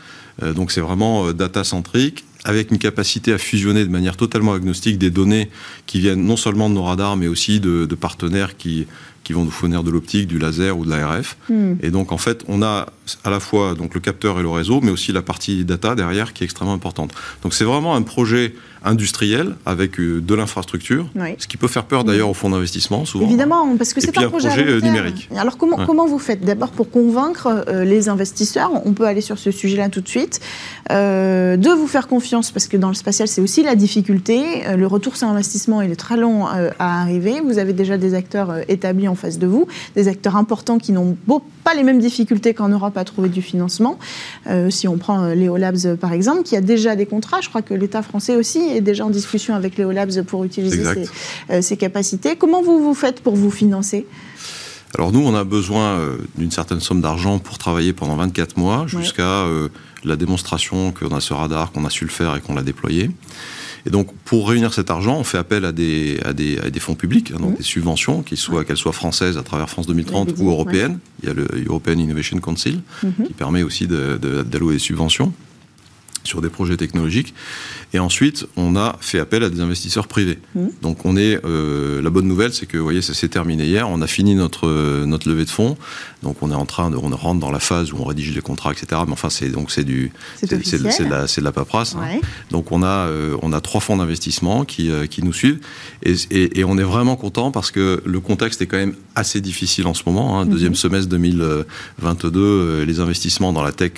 donc, 0.57 0.73
c'est 0.73 0.81
vraiment 0.81 1.33
data-centrique 1.33 2.25
avec 2.45 2.73
une 2.73 2.79
capacité 2.79 3.33
à 3.33 3.39
fusionner 3.39 3.85
de 3.85 3.91
manière 3.91 4.17
totalement 4.17 4.55
agnostique 4.55 4.99
des 4.99 5.11
données 5.11 5.51
qui 5.87 6.01
viennent 6.01 6.25
non 6.25 6.37
seulement 6.37 6.69
de 6.69 6.75
nos 6.75 6.83
radars, 6.83 7.17
mais 7.17 7.29
aussi 7.29 7.61
de, 7.61 7.87
de 7.87 7.95
partenaires 7.95 8.57
qui 8.57 8.87
qui 9.33 9.39
vont 9.39 9.45
nous 9.45 9.51
fournir 9.51 9.83
de 9.83 9.91
l'optique, 9.91 10.29
du 10.29 10.39
laser 10.39 10.77
ou 10.77 10.85
de 10.85 10.91
l'ARF. 10.91 11.37
Hmm. 11.49 11.75
Et 11.83 11.91
donc 11.91 12.13
en 12.13 12.19
fait, 12.19 12.45
on 12.49 12.63
a 12.63 12.87
à 13.25 13.31
la 13.31 13.41
fois 13.41 13.75
donc 13.75 13.95
le 13.95 14.01
capteur 14.01 14.39
et 14.39 14.43
le 14.43 14.49
réseau, 14.51 14.81
mais 14.83 14.91
aussi 14.91 15.13
la 15.13 15.23
partie 15.23 15.65
data 15.65 15.95
derrière 15.95 16.35
qui 16.35 16.45
est 16.45 16.47
extrêmement 16.47 16.75
importante. 16.75 17.13
Donc 17.43 17.55
c'est 17.55 17.65
vraiment 17.65 17.95
un 17.97 18.03
projet 18.03 18.55
industriel 18.85 19.55
avec 19.67 19.99
euh, 20.01 20.21
de 20.21 20.35
l'infrastructure, 20.35 21.09
ce 21.39 21.47
qui 21.47 21.57
peut 21.57 21.69
faire 21.69 21.85
peur 21.85 22.05
d'ailleurs 22.05 22.29
au 22.29 22.35
fonds 22.35 22.51
d'investissement 22.51 23.05
souvent. 23.05 23.27
Évidemment, 23.27 23.77
parce 23.77 23.93
que 23.93 24.01
c'est 24.01 24.17
un, 24.19 24.29
projet, 24.29 24.49
euh, 24.59 24.81
numérique. 24.81 25.29
Alors 25.37 25.57
comment, 25.57 25.85
comment 25.87 26.07
vous 26.07 26.19
faites 26.19 26.45
D'abord 26.45 26.71
pour 26.71 26.91
convaincre 26.91 27.65
euh, 27.69 27.85
les 27.85 28.09
investisseurs, 28.09 28.71
on 28.85 28.93
peut 28.93 29.07
aller 29.07 29.21
sur 29.21 29.39
ce 29.39 29.51
sujet-là 29.51 29.89
tout 29.89 30.01
de 30.01 30.09
suite, 30.09 30.41
de 30.91 31.75
vous 31.75 31.87
faire 31.87 32.09
confiance, 32.09 32.51
parce 32.51 32.67
que 32.67 32.77
dans 32.77 32.89
le 32.89 32.95
spatial 32.95 33.29
c'est 33.29 33.41
aussi 33.41 33.63
la 33.63 33.75
difficulté, 33.75 34.63
le 34.77 34.87
retour 34.87 35.17
sur 35.17 35.29
investissement 35.29 35.81
il 35.81 35.91
est 35.91 35.97
très 35.97 36.17
long 36.17 36.47
à 36.47 36.67
arriver, 36.79 37.41
vous 37.41 37.59
avez 37.59 37.73
déjà 37.73 37.97
des 37.97 38.15
acteurs 38.15 38.55
établis 38.69 39.09
en 39.09 39.15
face 39.15 39.39
de 39.39 39.47
vous, 39.47 39.67
des 39.97 40.09
acteurs 40.09 40.37
importants 40.37 40.79
qui 40.79 40.93
n'ont 40.93 41.17
pas 41.65 41.75
les 41.75 41.83
mêmes 41.83 42.01
difficultés 42.01 42.55
qu'en 42.55 42.69
Europe 42.69 42.97
à 42.97 43.05
trouver 43.05 43.29
du 43.29 43.43
financement. 43.43 43.99
si 44.71 44.89
on 44.89 44.99
prend 44.99 45.29
Léo 45.29 45.57
Labs 45.57 45.97
par 45.97 46.13
exemple, 46.13 46.43
qui 46.43 46.57
a 46.57 46.61
déjà 46.61 46.97
des 46.97 47.07
contrats, 47.07 47.41
je 47.41 47.49
crois 47.49 47.63
que 47.63 47.75
l'État 47.75 48.03
français 48.03 48.37
aussi 48.37 48.72
est 48.77 48.81
déjà 48.81 49.05
en 49.05 49.11
discussion 49.11 49.55
avec 49.55 49.77
Léo 49.77 49.91
Labs 49.91 50.23
pour 50.23 50.45
utiliser 50.45 50.85
euh, 51.51 51.63
ces, 51.63 51.77
capacités. 51.77 52.37
Comment 52.37 52.63
vous 52.63 52.83
vous 52.83 52.95
faites 52.95 53.21
pour 53.21 53.35
vous 53.37 53.51
financer? 53.51 54.07
Alors 54.95 55.13
nous, 55.13 55.21
on 55.21 55.35
a 55.35 55.45
besoin 55.45 55.99
euh, 55.99 56.19
d'une 56.37 56.51
certaine 56.51 56.81
somme 56.81 57.01
d'argent 57.01 57.39
pour 57.39 57.59
travailler 57.59 57.93
pendant 57.93 58.17
24 58.17 58.59
mois 58.59 58.87
jusqu'à 58.87 59.23
euh, 59.23 59.69
la 60.05 60.17
démonstration 60.17 60.93
qu'on 60.93 61.15
a 61.15 61.21
ce 61.21 61.33
radar, 61.33 61.73
qu'on 61.73 61.85
a 61.85 61.91
su 61.91 62.05
le 62.05 62.11
faire 62.11 62.37
et 62.37 62.41
qu'on 62.41 62.55
l'a 62.55 62.63
déployé. 62.63 63.11
Et 63.85 63.91
donc, 63.91 64.13
pour 64.25 64.49
réunir 64.49 64.73
cet 64.73 64.91
argent, 64.91 65.17
on 65.19 65.25
fait 65.25 65.39
appel 65.39 65.65
à 65.65 65.73
des, 65.73 66.21
à 66.25 66.33
des, 66.33 66.57
des 66.71 66.81
fonds 66.81 66.95
publics, 66.95 67.33
hein, 67.35 67.41
donc 67.41 67.55
mmh. 67.55 67.57
des 67.57 67.63
subventions, 67.65 68.23
qu'elles 68.23 68.39
soient, 68.39 68.93
françaises 68.93 69.37
à 69.37 69.43
travers 69.43 69.69
France 69.69 69.89
2030 69.89 70.35
ou 70.39 70.51
européennes. 70.51 70.99
Il 71.23 71.29
y 71.29 71.33
a 71.33 71.35
le 71.35 71.49
European 71.67 71.99
Innovation 71.99 72.39
Council 72.39 72.81
mmh. 73.03 73.09
qui 73.27 73.33
permet 73.33 73.65
aussi 73.65 73.89
d'allouer 73.89 74.75
des 74.75 74.79
subventions 74.79 75.33
sur 76.33 76.41
des 76.41 76.49
projets 76.49 76.79
technologiques. 76.79 77.35
Et 77.93 77.99
ensuite, 77.99 78.47
on 78.57 78.75
a 78.75 78.97
fait 79.01 79.19
appel 79.19 79.43
à 79.43 79.51
des 79.51 79.61
investisseurs 79.61 80.07
privés. 80.07 80.39
Mmh. 80.55 80.69
Donc, 80.81 81.05
on 81.05 81.15
est 81.19 81.39
euh, 81.45 82.01
la 82.01 82.09
bonne 82.09 82.27
nouvelle, 82.27 82.55
c'est 82.55 82.65
que, 82.65 82.79
vous 82.79 82.85
voyez, 82.85 83.03
ça 83.03 83.13
s'est 83.13 83.29
terminé 83.29 83.67
hier. 83.67 83.87
On 83.91 84.01
a 84.01 84.07
fini 84.07 84.35
notre 84.35 84.67
euh, 84.67 85.05
notre 85.05 85.29
levée 85.29 85.45
de 85.45 85.51
fonds. 85.51 85.77
Donc, 86.23 86.37
on 86.41 86.51
est 86.51 86.55
en 86.55 86.65
train 86.65 86.91
de, 86.91 86.97
on 86.97 87.11
rentre 87.11 87.41
dans 87.41 87.51
la 87.51 87.61
phase 87.61 87.93
où 87.93 87.97
on 87.99 88.05
rédige 88.05 88.35
les 88.35 88.41
contrats, 88.41 88.73
etc. 88.73 89.03
Mais 89.07 89.13
enfin, 89.13 89.29
c'est 89.29 89.51
donc 89.51 89.71
c'est 89.71 89.85
du, 89.85 90.11
c'est 90.37 90.49
de 90.49 91.11
la, 91.11 91.27
de 91.27 91.41
la 91.43 91.53
paperasse. 91.53 91.95
Hein. 91.97 92.21
Donc, 92.51 92.73
on 92.73 92.83
a 92.83 92.87
euh, 93.09 93.37
on 93.43 93.53
a 93.53 93.61
trois 93.61 93.83
fonds 93.83 93.99
d'investissement 93.99 94.65
qui 94.65 94.91
qui 95.11 95.23
nous 95.23 95.35
suivent 95.35 95.61
et, 96.03 96.15
et, 96.61 96.65
on 96.65 96.79
est 96.79 96.89
vraiment 96.95 97.17
content 97.17 97.51
parce 97.51 97.71
que 97.71 98.03
le 98.07 98.21
contexte 98.21 98.63
est 98.63 98.67
quand 98.67 98.79
même 98.79 98.95
assez 99.15 99.41
difficile 99.43 99.87
en 99.87 99.95
ce 99.95 100.03
moment. 100.07 100.41
Hein. 100.41 100.47
Deuxième 100.47 100.73
mmh. 100.73 100.87
semestre 100.87 101.09
2022, 101.11 102.85
les 102.85 103.01
investissements 103.01 103.53
dans 103.53 103.63
la 103.63 103.73
tech 103.73 103.93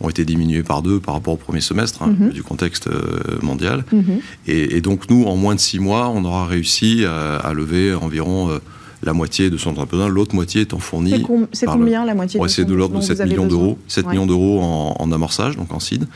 ont 0.00 0.08
été 0.08 0.24
diminués 0.24 0.64
par 0.64 0.82
deux 0.82 0.98
par 0.98 1.14
rapport 1.14 1.34
au 1.34 1.36
premier 1.36 1.59
semestre 1.60 2.02
hein, 2.02 2.14
mhm. 2.18 2.30
du 2.30 2.42
contexte 2.42 2.88
euh, 2.88 3.38
mondial. 3.42 3.84
Mhm. 3.92 4.20
Et, 4.46 4.80
donc 4.80 5.10
nous, 5.10 5.24
en 5.24 5.36
moins 5.36 5.54
de 5.54 5.60
six 5.60 5.78
mois, 5.78 6.08
on 6.08 6.24
aura 6.24 6.46
réussi 6.46 7.04
à, 7.04 7.52
lever 7.54 7.94
environ 7.94 8.50
euh, 8.50 8.58
la 9.02 9.12
moitié 9.12 9.50
de 9.50 9.56
son 9.56 9.72
besoin, 9.72 10.08
l'autre 10.08 10.34
moitié 10.34 10.62
étant 10.62 10.78
fournie. 10.78 11.24
C'est 11.52 11.66
combien 11.66 12.04
la 12.04 12.14
moitié 12.14 12.40
C'est 12.48 12.64
de 12.64 12.74
l'ordre 12.74 12.98
de 12.98 13.04
7 13.04 13.24
millions 13.26 13.46
d'euros, 13.46 13.78
7 13.88 14.06
millions 14.06 14.26
d'euros 14.26 14.60
en, 14.60 15.12
amorçage, 15.12 15.56
donc 15.56 15.72
en 15.72 15.80
seed, 15.80 16.06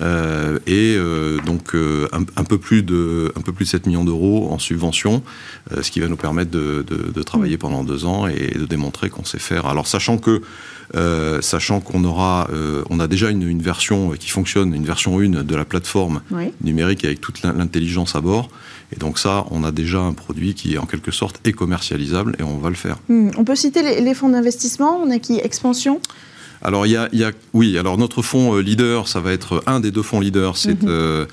euh, 0.00 0.58
et 0.66 0.96
donc 1.44 1.74
un, 1.74 2.44
peu 2.44 2.58
plus 2.58 2.82
de, 2.82 3.32
un 3.36 3.40
peu 3.40 3.52
plus 3.52 3.64
de 3.64 3.70
7 3.70 3.86
millions 3.86 4.04
d'euros 4.04 4.48
en 4.50 4.58
subvention, 4.58 5.22
ce 5.80 5.90
qui 5.90 6.00
va 6.00 6.08
nous 6.08 6.16
permettre 6.16 6.50
de, 6.50 7.22
travailler 7.22 7.56
mm. 7.56 7.60
pendant 7.60 7.84
deux 7.84 8.04
ans 8.04 8.26
et 8.26 8.56
de 8.58 8.66
démontrer 8.66 9.10
qu'on 9.10 9.24
sait 9.24 9.38
faire. 9.38 9.66
Alors 9.66 9.86
sachant 9.86 10.18
que 10.18 10.42
euh, 10.96 11.40
sachant 11.40 11.80
qu'on 11.80 12.02
aura, 12.02 12.48
euh, 12.52 12.82
on 12.90 12.98
a 12.98 13.06
déjà 13.06 13.30
une, 13.30 13.62
version 13.62 14.10
qui 14.18 14.28
fonctionne, 14.28 14.74
une 14.74 14.84
version 14.84 15.18
1 15.20 15.44
de 15.44 15.54
la 15.54 15.64
plateforme 15.64 16.22
numérique 16.62 17.04
avec 17.04 17.20
toute 17.20 17.42
l'intelligence 17.42 18.16
à 18.16 18.20
bord. 18.20 18.48
Et 18.92 18.98
donc 18.98 19.18
ça, 19.18 19.44
on 19.50 19.62
a 19.62 19.70
déjà 19.70 20.00
un 20.00 20.14
produit 20.14 20.54
qui 20.54 20.74
est 20.74 20.78
en 20.78 20.86
quelque 20.86 21.12
sorte 21.12 21.40
est 21.46 21.52
commercialisable 21.52 22.29
et 22.38 22.42
on 22.42 22.58
va 22.58 22.68
le 22.68 22.74
faire. 22.74 22.98
Hmm. 23.08 23.30
On 23.36 23.44
peut 23.44 23.56
citer 23.56 24.00
les, 24.00 24.14
fonds 24.14 24.28
d'investissement. 24.28 24.98
On 25.02 25.10
a 25.10 25.18
qui? 25.18 25.38
Expansion? 25.38 26.00
Alors 26.62 26.86
il 26.86 26.92
y, 26.92 26.96
a, 26.96 27.32
oui, 27.52 27.78
alors 27.78 27.96
notre 27.98 28.22
fonds 28.22 28.56
euh, 28.56 28.60
leader, 28.60 29.08
ça 29.08 29.20
va 29.20 29.32
être 29.32 29.62
un 29.66 29.80
des 29.80 29.90
deux 29.90 30.02
fonds 30.02 30.20
leaders, 30.20 30.56
c'est 30.56 30.82
mhm. 30.82 31.26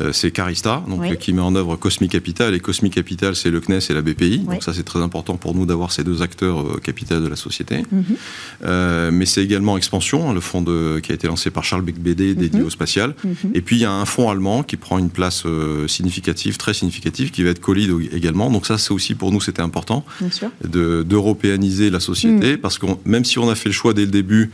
Euh, 0.00 0.10
Carista, 0.32 0.82
donc, 0.88 1.18
qui 1.18 1.32
met 1.34 1.42
en 1.42 1.54
œuvre 1.54 1.76
Cosmic 1.76 2.12
Capital. 2.12 2.54
Et 2.54 2.60
Cosmic 2.60 2.94
Capital, 2.94 3.36
c'est 3.36 3.50
le 3.50 3.60
CNES 3.60 3.80
et 3.90 3.94
la 3.94 4.00
BPI. 4.00 4.38
Donc 4.38 4.62
ça, 4.62 4.72
c'est 4.72 4.84
très 4.84 5.00
important 5.00 5.36
pour 5.36 5.54
nous 5.54 5.66
d'avoir 5.66 5.92
ces 5.92 6.02
deux 6.02 6.22
acteurs 6.22 6.60
euh, 6.60 6.80
capital 6.82 7.22
de 7.22 7.28
la 7.28 7.36
société. 7.36 7.82
Mhm. 7.90 8.04
Euh, 8.64 9.10
mais 9.12 9.26
c'est 9.26 9.44
également 9.44 9.76
Expansion, 9.76 10.30
hein, 10.30 10.34
le 10.34 10.40
fonds 10.40 10.62
de, 10.62 11.00
qui 11.02 11.12
a 11.12 11.14
été 11.14 11.26
lancé 11.26 11.50
par 11.50 11.64
Charles 11.64 11.82
Beck-Bédé, 11.82 12.34
dédié 12.34 12.60
mhm. 12.60 12.66
au 12.66 12.70
spatial. 12.70 13.14
Et 13.54 13.60
puis, 13.60 13.76
il 13.76 13.82
y 13.82 13.84
a 13.84 13.92
un 13.92 14.06
fonds 14.06 14.30
allemand 14.30 14.62
qui 14.62 14.76
prend 14.76 14.98
une 14.98 15.10
place 15.10 15.44
significative, 15.86 16.56
très 16.56 16.74
significative, 16.74 17.30
qui 17.30 17.42
va 17.42 17.50
être 17.50 17.60
Colide 17.60 17.92
également. 18.12 18.50
Donc 18.50 18.66
ça, 18.66 18.78
c'est 18.78 18.92
aussi 18.92 19.14
pour 19.14 19.30
nous, 19.30 19.40
c'était 19.40 19.62
important 19.62 20.04
d'européaniser 20.64 21.90
la 21.90 22.00
société. 22.00 22.56
Parce 22.56 22.78
que 22.78 22.86
même 23.04 23.24
si 23.24 23.38
on 23.38 23.50
a 23.50 23.54
fait 23.54 23.68
le 23.68 23.74
choix 23.74 23.92
dès 23.92 24.02
le 24.04 24.10
début, 24.10 24.50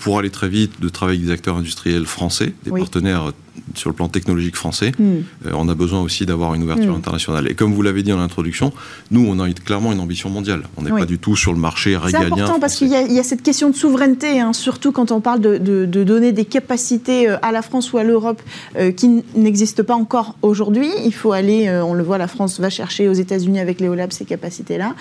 pour 0.00 0.18
aller 0.18 0.30
très 0.30 0.48
vite, 0.48 0.80
de 0.80 0.88
travailler 0.88 1.18
avec 1.18 1.28
des 1.28 1.32
acteurs 1.32 1.56
industriels 1.56 2.06
français, 2.06 2.54
des 2.64 2.70
partenaires 2.70 3.32
sur 3.74 3.90
le 3.90 3.94
plan 3.94 4.08
technologique 4.08 4.56
français, 4.56 4.92
hmm. 4.98 5.02
euh, 5.46 5.52
on 5.54 5.68
a 5.68 5.74
besoin 5.74 6.00
aussi 6.00 6.26
d'avoir 6.26 6.54
une 6.54 6.62
ouverture 6.62 6.92
hmm. 6.92 6.96
internationale. 6.96 7.50
Et 7.50 7.54
comme 7.54 7.72
vous 7.72 7.82
l'avez 7.82 8.02
dit 8.02 8.12
en 8.12 8.20
introduction, 8.20 8.72
nous, 9.10 9.24
on 9.26 9.38
a 9.40 9.50
clairement 9.52 9.92
une 9.92 10.00
ambition 10.00 10.30
mondiale. 10.30 10.62
On 10.76 10.82
n'est 10.82 10.90
pas 10.90 11.06
du 11.06 11.18
tout 11.18 11.36
sur 11.36 11.52
le 11.52 11.58
marché 11.58 11.96
régalien. 11.96 12.28
C'est 12.28 12.40
important 12.40 12.60
parce 12.60 12.76
qu'il 12.76 12.88
y, 12.88 13.18
a 13.18 13.22
cette 13.22 13.42
question 13.42 13.70
de 13.70 13.74
souveraineté, 13.74 14.40
hein, 14.40 14.52
surtout 14.52 14.92
quand 14.92 15.10
on 15.12 15.20
parle 15.20 15.40
de, 15.40 15.86
donner 15.86 16.32
des 16.32 16.44
capacités 16.44 17.28
euh, 17.28 17.36
à 17.42 17.52
la 17.52 17.62
France 17.62 17.92
ou 17.92 17.98
à 17.98 18.04
l'Europe 18.04 18.42
euh, 18.76 18.90
qui 18.90 19.22
n'existent 19.34 19.84
pas 19.84 19.94
encore 19.94 20.36
aujourd'hui. 20.42 20.88
Il 21.04 21.14
faut 21.14 21.32
aller, 21.32 21.70
on 21.84 21.94
le 21.94 22.02
voit, 22.02 22.18
la 22.18 22.28
France 22.28 22.60
va 22.60 22.70
chercher 22.70 23.08
aux 23.08 23.12
États-Unis 23.12 23.60
avec 23.60 23.80
Léolab 23.80 24.12
ces 24.12 24.24
capacités-là. 24.24 24.94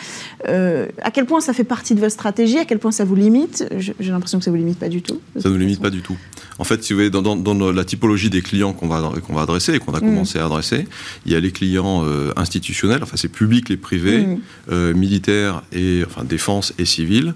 à 0.48 1.12
quel 1.12 1.26
point 1.26 1.42
ça 1.42 1.54
fait 1.54 1.64
partie 1.64 1.96
de 1.96 2.00
votre 2.00 2.14
stratégie? 2.14 2.58
À 2.58 2.66
quel 2.66 2.80
point 2.80 2.92
ça 2.92 3.04
vous 3.04 3.16
limite? 3.16 3.66
J'ai 3.78 4.12
l'impression 4.12 4.40
que 4.40 4.46
ça 4.46 4.52
vous 4.52 4.58
limite 4.58 4.80
pas 4.80 4.90
du 4.90 5.02
tout. 5.02 5.20
Ça 5.38 5.50
ne 5.50 5.54
nous 5.54 5.60
limite 5.60 5.82
pas 5.82 5.90
du 5.90 6.02
tout. 6.02 6.18
En 6.62 6.63
fait, 6.63 6.84
si 6.84 6.93
vous 6.93 7.10
dans, 7.10 7.36
dans 7.36 7.71
la 7.71 7.84
typologie 7.84 8.30
des 8.30 8.43
clients 8.43 8.71
qu'on 8.71 8.88
va, 8.88 9.13
qu'on 9.26 9.34
va 9.34 9.41
adresser 9.41 9.74
et 9.74 9.80
qu'on 9.80 9.95
a 9.95 9.97
mm. 9.97 10.02
commencé 10.02 10.38
à 10.38 10.45
adresser. 10.45 10.88
Il 11.26 11.32
y 11.32 11.36
a 11.36 11.39
les 11.39 11.52
clients 11.52 12.06
euh, 12.06 12.32
institutionnels, 12.36 13.02
enfin 13.02 13.17
c'est 13.17 13.32
public, 13.32 13.67
les 13.67 13.78
privés, 13.78 14.19
mm. 14.19 14.39
euh, 14.71 14.93
militaires 14.93 15.63
et 15.74 16.04
enfin 16.06 16.24
défense 16.24 16.76
et 16.78 16.86
civils. 16.86 17.34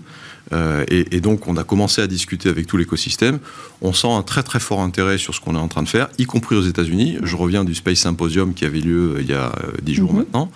Euh, 0.54 0.86
et, 0.90 1.22
donc, 1.22 1.48
on 1.48 1.58
a 1.58 1.64
commencé 1.64 2.04
à 2.04 2.08
discuter 2.08 2.50
avec 2.50 2.68
tout 2.68 2.78
l'écosystème. 2.78 3.40
On 3.82 3.94
sent 3.94 4.12
un 4.12 4.22
très 4.22 4.44
très 4.44 4.60
fort 4.60 4.82
intérêt 4.82 5.18
sur 5.18 5.34
ce 5.34 5.42
qu'on 5.42 5.56
est 5.56 5.60
en 5.60 5.70
train 5.70 5.82
de 5.82 5.90
faire, 5.90 6.08
y 6.20 6.26
compris 6.26 6.56
aux 6.56 6.62
États-Unis. 6.62 7.18
Je 7.24 7.36
reviens 7.36 7.64
du 7.64 7.74
Space 7.74 7.98
Symposium 7.98 8.54
qui 8.54 8.64
avait 8.64 8.80
lieu 8.80 9.16
il 9.22 9.28
y 9.28 9.34
a 9.34 9.52
dix 9.82 9.96
jours 9.96 10.14
mm-hmm. 10.14 10.18
maintenant. 10.18 10.52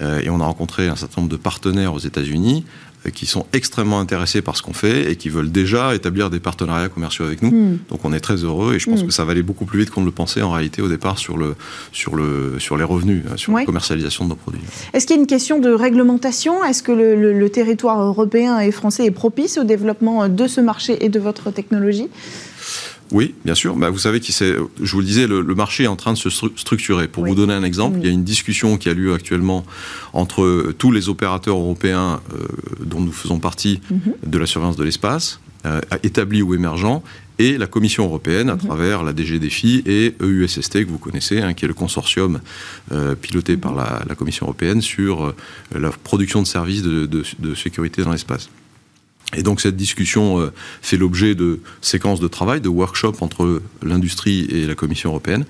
et 0.00 0.28
on 0.28 0.40
a 0.40 0.44
rencontré 0.44 0.88
un 0.88 0.96
certain 0.96 1.20
nombre 1.20 1.30
de 1.30 1.36
partenaires 1.36 1.94
aux 1.94 2.00
États-Unis 2.00 2.64
qui 3.14 3.26
sont 3.26 3.46
extrêmement 3.52 4.00
intéressés 4.00 4.42
par 4.42 4.56
ce 4.56 4.62
qu'on 4.62 4.72
fait 4.72 5.10
et 5.10 5.16
qui 5.16 5.28
veulent 5.28 5.50
déjà 5.50 5.94
établir 5.94 6.30
des 6.30 6.40
partenariats 6.40 6.88
commerciaux 6.88 7.24
avec 7.24 7.42
nous. 7.42 7.50
Hmm. 7.50 7.78
Donc 7.88 8.04
on 8.04 8.12
est 8.12 8.20
très 8.20 8.36
heureux 8.36 8.74
et 8.74 8.78
je 8.78 8.90
pense 8.90 9.02
hmm. 9.02 9.06
que 9.06 9.12
ça 9.12 9.24
va 9.24 9.32
aller 9.32 9.42
beaucoup 9.42 9.64
plus 9.64 9.80
vite 9.80 9.90
qu'on 9.90 10.00
ne 10.00 10.06
le 10.06 10.12
pensait 10.12 10.42
en 10.42 10.50
réalité 10.50 10.82
au 10.82 10.88
départ 10.88 11.18
sur, 11.18 11.36
le, 11.36 11.54
sur, 11.92 12.16
le, 12.16 12.56
sur 12.58 12.76
les 12.76 12.84
revenus, 12.84 13.22
hein, 13.30 13.36
sur 13.36 13.52
la 13.52 13.64
commercialisation 13.64 14.24
de 14.24 14.30
nos 14.30 14.36
produits. 14.36 14.60
Est-ce 14.92 15.06
qu'il 15.06 15.16
y 15.16 15.18
a 15.18 15.22
une 15.22 15.28
question 15.28 15.58
de 15.58 15.70
réglementation? 15.70 16.64
Est-ce 16.64 16.82
que 16.82 16.92
le, 16.92 17.48
territoire 17.48 18.02
européen 18.02 18.58
et 18.60 18.70
français 18.70 19.06
est 19.06 19.10
propice 19.10 19.56
au 19.56 19.64
développement 19.64 20.28
de 20.28 20.46
ce 20.46 20.60
marché 20.60 21.02
et 21.04 21.08
de 21.08 21.18
votre 21.18 21.50
technologie? 21.50 22.08
Oui, 23.12 23.34
bien 23.44 23.54
sûr. 23.54 23.74
Bah, 23.76 23.90
vous 23.90 23.98
savez, 23.98 24.20
qui 24.20 24.32
je 24.32 24.92
vous 24.92 25.00
le 25.00 25.06
disais, 25.06 25.26
le, 25.26 25.42
marché 25.54 25.84
est 25.84 25.88
en 25.88 25.96
train 25.96 26.12
de 26.12 26.18
se 26.18 26.30
structurer. 26.30 27.08
Pour 27.08 27.26
vous 27.26 27.34
donner 27.34 27.54
un 27.54 27.64
exemple, 27.64 27.98
il 28.00 28.06
y 28.06 28.08
a 28.08 28.12
une 28.12 28.24
discussion 28.24 28.76
qui 28.76 28.88
a 28.88 28.94
lieu 28.94 29.14
actuellement 29.14 29.64
entre 30.12 30.72
tous 30.76 30.92
les 30.92 31.08
opérateurs 31.08 31.56
européens 31.56 32.20
euh, 32.34 32.46
dont 32.84 33.00
nous 33.00 33.12
faisons 33.12 33.38
partie 33.38 33.80
mhm. 33.90 34.14
de 34.26 34.38
la 34.38 34.46
surveillance 34.46 34.76
de 34.76 34.84
l'espace, 34.84 35.40
euh, 35.66 35.80
établis 36.02 36.42
ou 36.42 36.54
émergents, 36.54 37.02
et 37.38 37.56
la 37.56 37.66
Commission 37.66 38.04
européenne 38.04 38.50
à 38.50 38.54
mhm. 38.54 38.60
travers 38.60 39.02
la 39.02 39.12
DG 39.12 39.38
Défi 39.38 39.82
et 39.86 40.14
EUSST 40.20 40.84
que 40.84 40.90
vous 40.90 40.98
connaissez, 40.98 41.40
hein, 41.40 41.54
qui 41.54 41.64
est 41.64 41.68
le 41.68 41.74
consortium 41.74 42.40
euh, 42.92 43.14
piloté 43.14 43.56
par 43.56 43.72
mhm. 43.72 43.84
la, 44.08 44.14
Commission 44.14 44.46
européenne 44.46 44.82
sur 44.82 45.34
la 45.74 45.90
production 45.90 46.42
de 46.42 46.46
services 46.46 46.82
de 46.82 47.54
sécurité 47.54 48.02
dans 48.02 48.12
l'espace. 48.12 48.50
Et 49.36 49.42
donc 49.42 49.60
cette 49.60 49.76
discussion 49.76 50.40
euh, 50.40 50.52
fait 50.80 50.96
l'objet 50.96 51.34
de 51.34 51.60
séquences 51.82 52.20
de 52.20 52.28
travail, 52.28 52.60
de 52.60 52.68
workshops 52.68 53.20
entre 53.20 53.62
l'industrie 53.82 54.46
et 54.50 54.66
la 54.66 54.74
Commission 54.74 55.10
européenne 55.10 55.44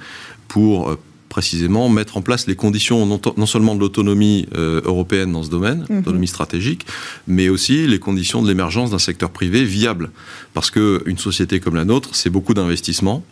pour 0.49 0.91
euh, 0.91 0.99
précisément 1.29 1.89
mettre 1.89 2.17
en 2.17 2.23
place 2.23 2.47
les 2.47 2.57
conditions 2.57 3.07
non, 3.07 3.47
seulement 3.47 3.75
de 3.75 3.81
l'autonomie 3.81 4.47
euh, 4.57 4.81
européenne 4.85 5.33
dans 5.33 5.43
ce 5.43 5.51
domaine, 5.51 5.85
mhm. 5.89 5.99
autonomie 5.99 6.27
stratégique, 6.27 6.87
mais 7.27 7.49
aussi 7.49 7.87
les 7.87 7.99
conditions 7.99 8.43
de 8.43 8.49
l'émergence 8.49 8.91
d'un 8.91 8.99
secteur 8.99 9.31
privé 9.31 9.65
viable. 9.65 10.11
Parce 10.55 10.71
qu'une 10.71 11.19
société 11.19 11.61
comme 11.61 11.77
la 11.77 11.85
nôtre, 11.85 12.11
c'est 12.15 12.31
beaucoup 12.31 12.55
d'investissements, 12.55 13.23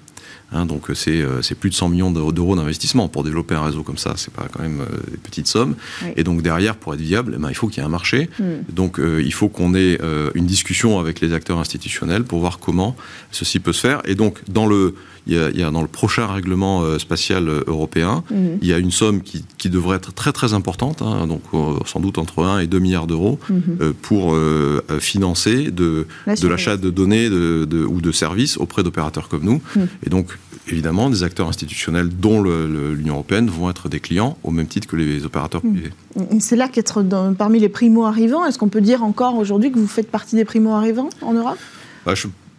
Hein, 0.53 0.65
donc 0.65 0.91
euh, 0.91 0.95
euh, 1.09 1.43
c'est 1.43 1.57
plus 1.57 1.71
de 1.71 1.75
100 1.75 1.89
millions 1.89 2.11
d'euros 2.11 2.57
d'investissement 2.57 3.09
pour 3.09 3.25
développer 3.25 3.55
un 3.55 3.65
réseau 3.65 3.83
comme 3.83 3.99
ça. 3.99 4.15
C'est 4.17 4.33
pas 4.33 4.47
quand 4.53 4.63
même 4.63 4.81
euh, 4.81 5.11
des 5.11 5.17
petites 5.17 5.49
sommes. 5.49 5.75
Et 6.17 6.23
donc 6.23 6.43
derrière, 6.43 6.77
pour 6.77 6.95
être 6.95 7.01
viable, 7.01 7.35
eh 7.37 7.41
ben, 7.41 7.49
il 7.49 7.55
faut 7.55 7.69
qu'il 7.69 7.79
y 7.79 7.81
ait 7.81 7.87
un 7.87 7.91
marché. 7.91 8.31
Hmm. 8.39 8.63
Donc 8.73 8.99
il 9.01 9.33
faut 9.33 9.49
qu'on 9.49 9.75
ait 9.75 9.99
une 10.35 10.47
discussion 10.47 10.99
avec 10.99 11.21
les 11.21 11.33
acteurs 11.33 11.59
institutionnels 11.59 12.25
pour 12.25 12.41
voir 12.41 12.59
comment 12.59 12.97
ceci 13.31 13.61
peut 13.61 13.73
se 13.73 13.81
faire. 13.81 14.03
Et 14.05 14.15
donc 14.15 14.39
dans 14.49 14.67
le 14.67 14.95
il 15.27 15.35
y, 15.35 15.63
a, 15.63 15.71
dans 15.71 15.83
le 15.83 15.89
prochain 15.89 16.27
règlement 16.27 16.83
euh, 16.83 16.99
spatial 16.99 17.49
euh, 17.49 17.65
européen, 17.67 18.23
mhm. 18.31 18.59
il 18.63 18.69
y 18.69 18.73
a 18.73 18.79
une 18.79 18.93
somme 18.93 19.23
qui, 19.23 19.45
devrait 19.67 19.97
être 19.97 20.15
très 20.15 20.31
très 20.31 20.55
importante, 20.55 21.03
hein, 21.03 21.27
donc 21.27 21.43
euh, 21.53 21.75
sans 21.87 21.99
doute 21.99 22.19
entre 22.19 22.45
1 22.45 22.61
et 22.61 22.69
2 22.69 22.79
milliards 22.79 23.09
d'euros, 23.09 23.41
mhm. 23.51 23.95
pour 24.01 24.37
financer 25.01 25.73
de, 25.73 26.07
de 26.27 26.49
l'achat 26.49 26.77
de 26.77 26.89
données 26.91 27.29
de, 27.29 27.85
ou 27.85 28.01
de 28.01 28.13
services 28.13 28.57
auprès 28.59 28.85
d'opérateurs 28.85 29.29
comme 29.29 29.43
nous. 29.43 29.61
Mhm. 29.75 29.89
Et 30.07 30.11
donc, 30.11 30.39
évidemment, 30.69 31.11
des 31.11 31.25
acteurs 31.25 31.49
institutionnels, 31.49 32.09
dont 32.09 32.45
l'Union 32.45 33.15
européenne, 33.15 33.49
vont 33.49 33.69
être 33.69 33.89
des 33.89 33.99
clients 33.99 34.39
au 34.45 34.53
même 34.53 34.69
titre 34.69 34.87
que 34.87 34.95
les 34.95 35.25
opérateurs 35.25 35.63
privés. 35.63 35.91
C'est 36.39 36.57
là 36.57 36.69
qu'être 36.69 37.05
parmi 37.37 37.59
les 37.59 37.69
primo-arrivants, 37.69 38.47
est-ce 38.47 38.59
qu'on 38.59 38.69
peut 38.69 38.81
dire 38.81 39.03
encore 39.03 39.37
aujourd'hui 39.37 39.73
que 39.73 39.79
vous 39.81 39.89
faites 39.89 40.11
partie 40.11 40.37
des 40.37 40.45
primo-arrivants 40.45 41.11
en 41.23 41.33
Europe? 41.33 41.59
Bah, 42.05 42.15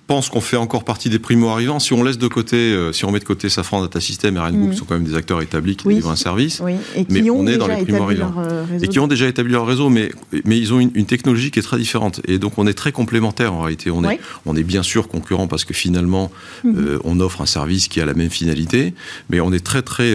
pense 0.08 0.30
qu'on 0.30 0.41
fait 0.41 0.58
encore 0.58 0.86
partie 0.86 1.10
des 1.10 1.20
primo-arrivants. 1.20 1.80
Si 1.80 1.93
on 1.93 2.02
laisse 2.02 2.17
de 2.17 2.28
côté, 2.28 2.56
euh, 2.56 2.93
si 2.93 3.04
on 3.04 3.12
met 3.12 3.20
de 3.20 3.26
côté 3.26 3.50
Safran 3.50 3.82
Data 3.82 4.00
System 4.00 4.38
et 4.38 4.39
Ariane 4.39 4.56
Group, 4.56 4.70
qui 4.70 4.76
mm. 4.76 4.80
sont 4.80 4.86
quand 4.86 4.93
même 4.96 5.04
des 5.04 5.15
acteurs 5.15 5.41
établis 5.41 5.76
qui 5.76 5.88
délivrent 5.88 6.10
un 6.10 6.15
service, 6.15 6.62
et 6.96 7.06
qui 7.06 7.13
mais 7.13 7.30
ont 7.30 7.39
on 7.39 7.48
est 7.48 7.58
dans 7.58 7.67
les 7.67 7.84
primo-arrivants. 7.84 8.34
Euh, 8.38 8.63
et 8.82 8.88
qui 8.88 9.00
ont 9.00 9.08
déjà 9.08 9.28
établi 9.28 9.52
leur 9.52 9.67
réseau, 9.67 9.89
mais, 9.89 10.10
mais 10.46 10.58
ils 10.58 10.74
ont 10.74 10.80
une, 10.80 11.06
technologie 11.06 11.52
qui 11.52 11.60
est 11.60 11.63
très 11.63 11.78
différente. 11.78 12.22
Et 12.26 12.39
donc 12.39 12.58
on 12.58 12.67
est 12.67 12.74
très 12.74 12.91
complémentaires 12.91 13.54
en 13.54 13.62
réalité. 13.62 13.91
On, 13.91 14.04
est, 14.10 14.20
on 14.46 14.56
est 14.56 14.63
bien 14.63 14.84
sûr 14.84 15.10
concurrents 15.10 15.48
parce 15.48 15.65
que 15.65 15.74
finalement, 15.74 16.32
mm-hmm. 16.65 16.78
euh, 16.78 17.00
on 17.04 17.20
offre 17.20 17.41
un 17.41 17.46
service 17.46 17.88
qui 17.89 18.00
a 18.00 18.06
la 18.06 18.13
même 18.13 18.30
finalité, 18.30 18.93
mais 19.30 19.41
on 19.41 19.52
est 19.52 19.63
très 19.63 19.82
très 19.82 20.13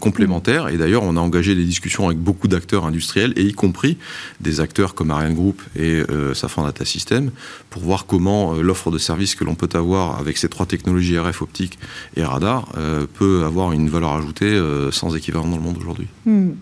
complémentaires. 0.00 0.64
Mm. 0.66 0.70
Et 0.70 0.76
d'ailleurs, 0.76 1.04
on 1.04 1.16
a 1.16 1.20
engagé 1.20 1.54
des 1.54 1.64
discussions 1.64 2.06
avec 2.06 2.18
beaucoup 2.18 2.48
d'acteurs 2.48 2.84
industriels, 2.84 3.32
et 3.36 3.42
y 3.42 3.52
compris 3.52 3.96
des 4.40 4.60
acteurs 4.60 4.94
comme 4.94 5.12
Ariane 5.12 5.34
Group 5.34 5.62
et 5.76 6.02
Safran 6.34 6.64
Data 6.64 6.84
System, 6.84 7.30
pour 7.70 7.82
voir 7.82 8.06
comment 8.06 8.54
l'offre 8.54 8.90
de 8.90 8.98
services 8.98 9.34
que 9.34 9.44
l'on 9.44 9.54
peut 9.54 9.68
avoir 9.74 10.18
avec 10.18 10.38
ces 10.38 10.48
trois 10.48 10.66
technologies 10.66 11.18
RF 11.18 11.42
optique 11.42 11.78
et 12.16 12.24
radar 12.24 12.68
euh, 12.76 13.06
peut 13.14 13.44
avoir 13.44 13.72
une 13.72 13.88
valeur 13.88 14.12
ajoutée 14.12 14.46
euh, 14.46 14.90
sans 14.90 15.16
équivalent 15.16 15.48
dans 15.48 15.56
le 15.56 15.62
monde 15.62 15.78
aujourd'hui. 15.78 16.06
Hmm. 16.26 16.52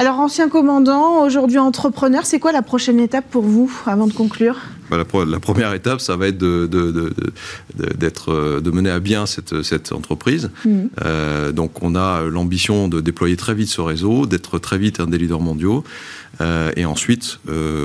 Alors, 0.00 0.18
ancien 0.18 0.48
commandant, 0.48 1.22
aujourd'hui 1.26 1.58
entrepreneur, 1.58 2.24
c'est 2.24 2.38
quoi 2.38 2.52
la 2.52 2.62
prochaine 2.62 2.98
étape 2.98 3.26
pour 3.30 3.42
vous 3.42 3.70
avant 3.84 4.06
de 4.06 4.14
conclure? 4.14 4.56
Bah, 4.90 4.96
la, 4.96 5.04
première 5.40 5.74
étape, 5.74 6.00
ça 6.00 6.16
va 6.16 6.28
être 6.28 6.38
de, 6.38 6.66
de, 6.66 7.12
euh, 8.28 8.60
de, 8.62 8.70
mener 8.70 8.88
à 8.88 8.98
bien 8.98 9.26
cette, 9.26 9.62
cette 9.62 9.92
entreprise. 9.92 10.50
Hmm. 10.64 10.86
donc, 11.52 11.82
on 11.82 11.94
a 11.94 12.22
l'ambition 12.22 12.88
de 12.88 13.02
déployer 13.02 13.36
très 13.36 13.52
vite 13.52 13.68
ce 13.68 13.82
réseau, 13.82 14.24
d'être 14.24 14.58
très 14.58 14.78
vite 14.78 15.00
un 15.00 15.06
des 15.06 15.18
leaders 15.18 15.40
mondiaux. 15.40 15.84
et 16.76 16.86
ensuite, 16.86 17.38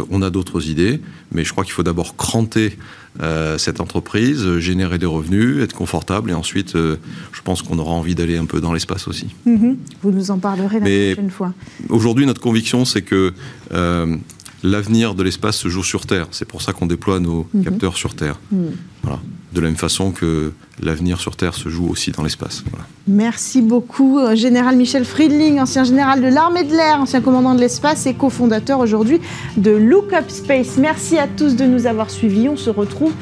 on 0.09 0.21
a 0.21 0.29
d'autres 0.29 0.69
idées, 0.69 1.01
mais 1.33 1.43
je 1.43 1.51
crois 1.51 1.65
qu'il 1.65 1.73
faut 1.73 1.83
d'abord 1.83 2.15
cranter 2.15 2.77
euh, 3.21 3.57
cette 3.57 3.79
entreprise, 3.79 4.59
générer 4.59 4.97
des 4.97 5.05
revenus, 5.05 5.63
être 5.63 5.73
confortable, 5.73 6.31
et 6.31 6.33
ensuite, 6.33 6.75
euh, 6.75 6.97
je 7.31 7.41
pense 7.41 7.61
qu'on 7.61 7.79
aura 7.79 7.93
envie 7.93 8.15
d'aller 8.15 8.37
un 8.37 8.45
peu 8.45 8.59
dans 8.59 8.73
l'espace 8.73 9.07
aussi. 9.07 9.27
Mhm. 9.45 9.77
Vous 10.01 10.11
nous 10.11 10.31
en 10.31 10.37
parlerez 10.37 10.79
la 10.79 11.13
prochaine 11.13 11.31
fois. 11.31 11.53
Aujourd'hui, 11.89 12.25
notre 12.25 12.41
conviction, 12.41 12.83
c'est 12.83 13.01
que 13.01 13.33
euh, 13.71 14.17
l'avenir 14.65 15.15
de 15.15 15.23
l'espace 15.23 15.57
se 15.57 15.69
joue 15.69 15.83
sur 15.83 16.05
Terre. 16.05 16.27
C'est 16.31 16.47
pour 16.47 16.61
ça 16.61 16.73
qu'on 16.73 16.85
déploie 16.85 17.19
nos 17.19 17.47
mhm. 17.53 17.63
capteurs 17.63 17.97
sur 17.97 18.15
Terre. 18.15 18.39
Mhm. 18.51 18.71
Voilà 19.03 19.19
de 19.55 19.61
la 19.61 19.67
même 19.67 19.77
façon 19.77 20.11
que 20.11 20.51
l'avenir 20.83 21.19
sur 21.19 21.35
Terre 21.35 21.55
se 21.55 21.69
joue 21.69 21.87
aussi 21.87 22.11
dans 22.11 22.21
l'espace. 22.21 22.63
Merci 23.07 23.61
beaucoup, 23.61 24.19
euh, 24.19 24.35
Général 24.35 24.75
Michel 24.75 25.05
Friedling, 25.05 25.59
ancien 25.59 25.85
général 25.85 26.21
de 26.21 26.27
l'armée 26.27 26.65
de 26.65 26.75
l'air, 26.75 26.99
ancien 26.99 27.21
commandant 27.21 27.55
de 27.55 27.61
l'espace 27.61 28.05
et 28.05 28.13
cofondateur 28.13 28.79
aujourd'hui 28.79 29.19
de 29.57 29.71
Look 29.71 30.13
Up 30.13 30.29
Space. 30.29 30.77
Merci 30.77 31.17
à 31.17 31.27
tous 31.27 31.55
de 31.55 31.65
nous 31.65 31.87
avoir 31.87 32.11
suivis. 32.11 32.49
On 32.49 32.57
se 32.57 32.69
retrouve 32.69 33.13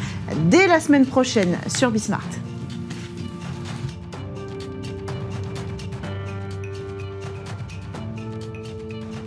dès 0.49 0.67
la 0.67 0.79
semaine 0.79 1.05
prochaine 1.05 1.57
sur 1.67 1.91
Bismart. 1.91 2.27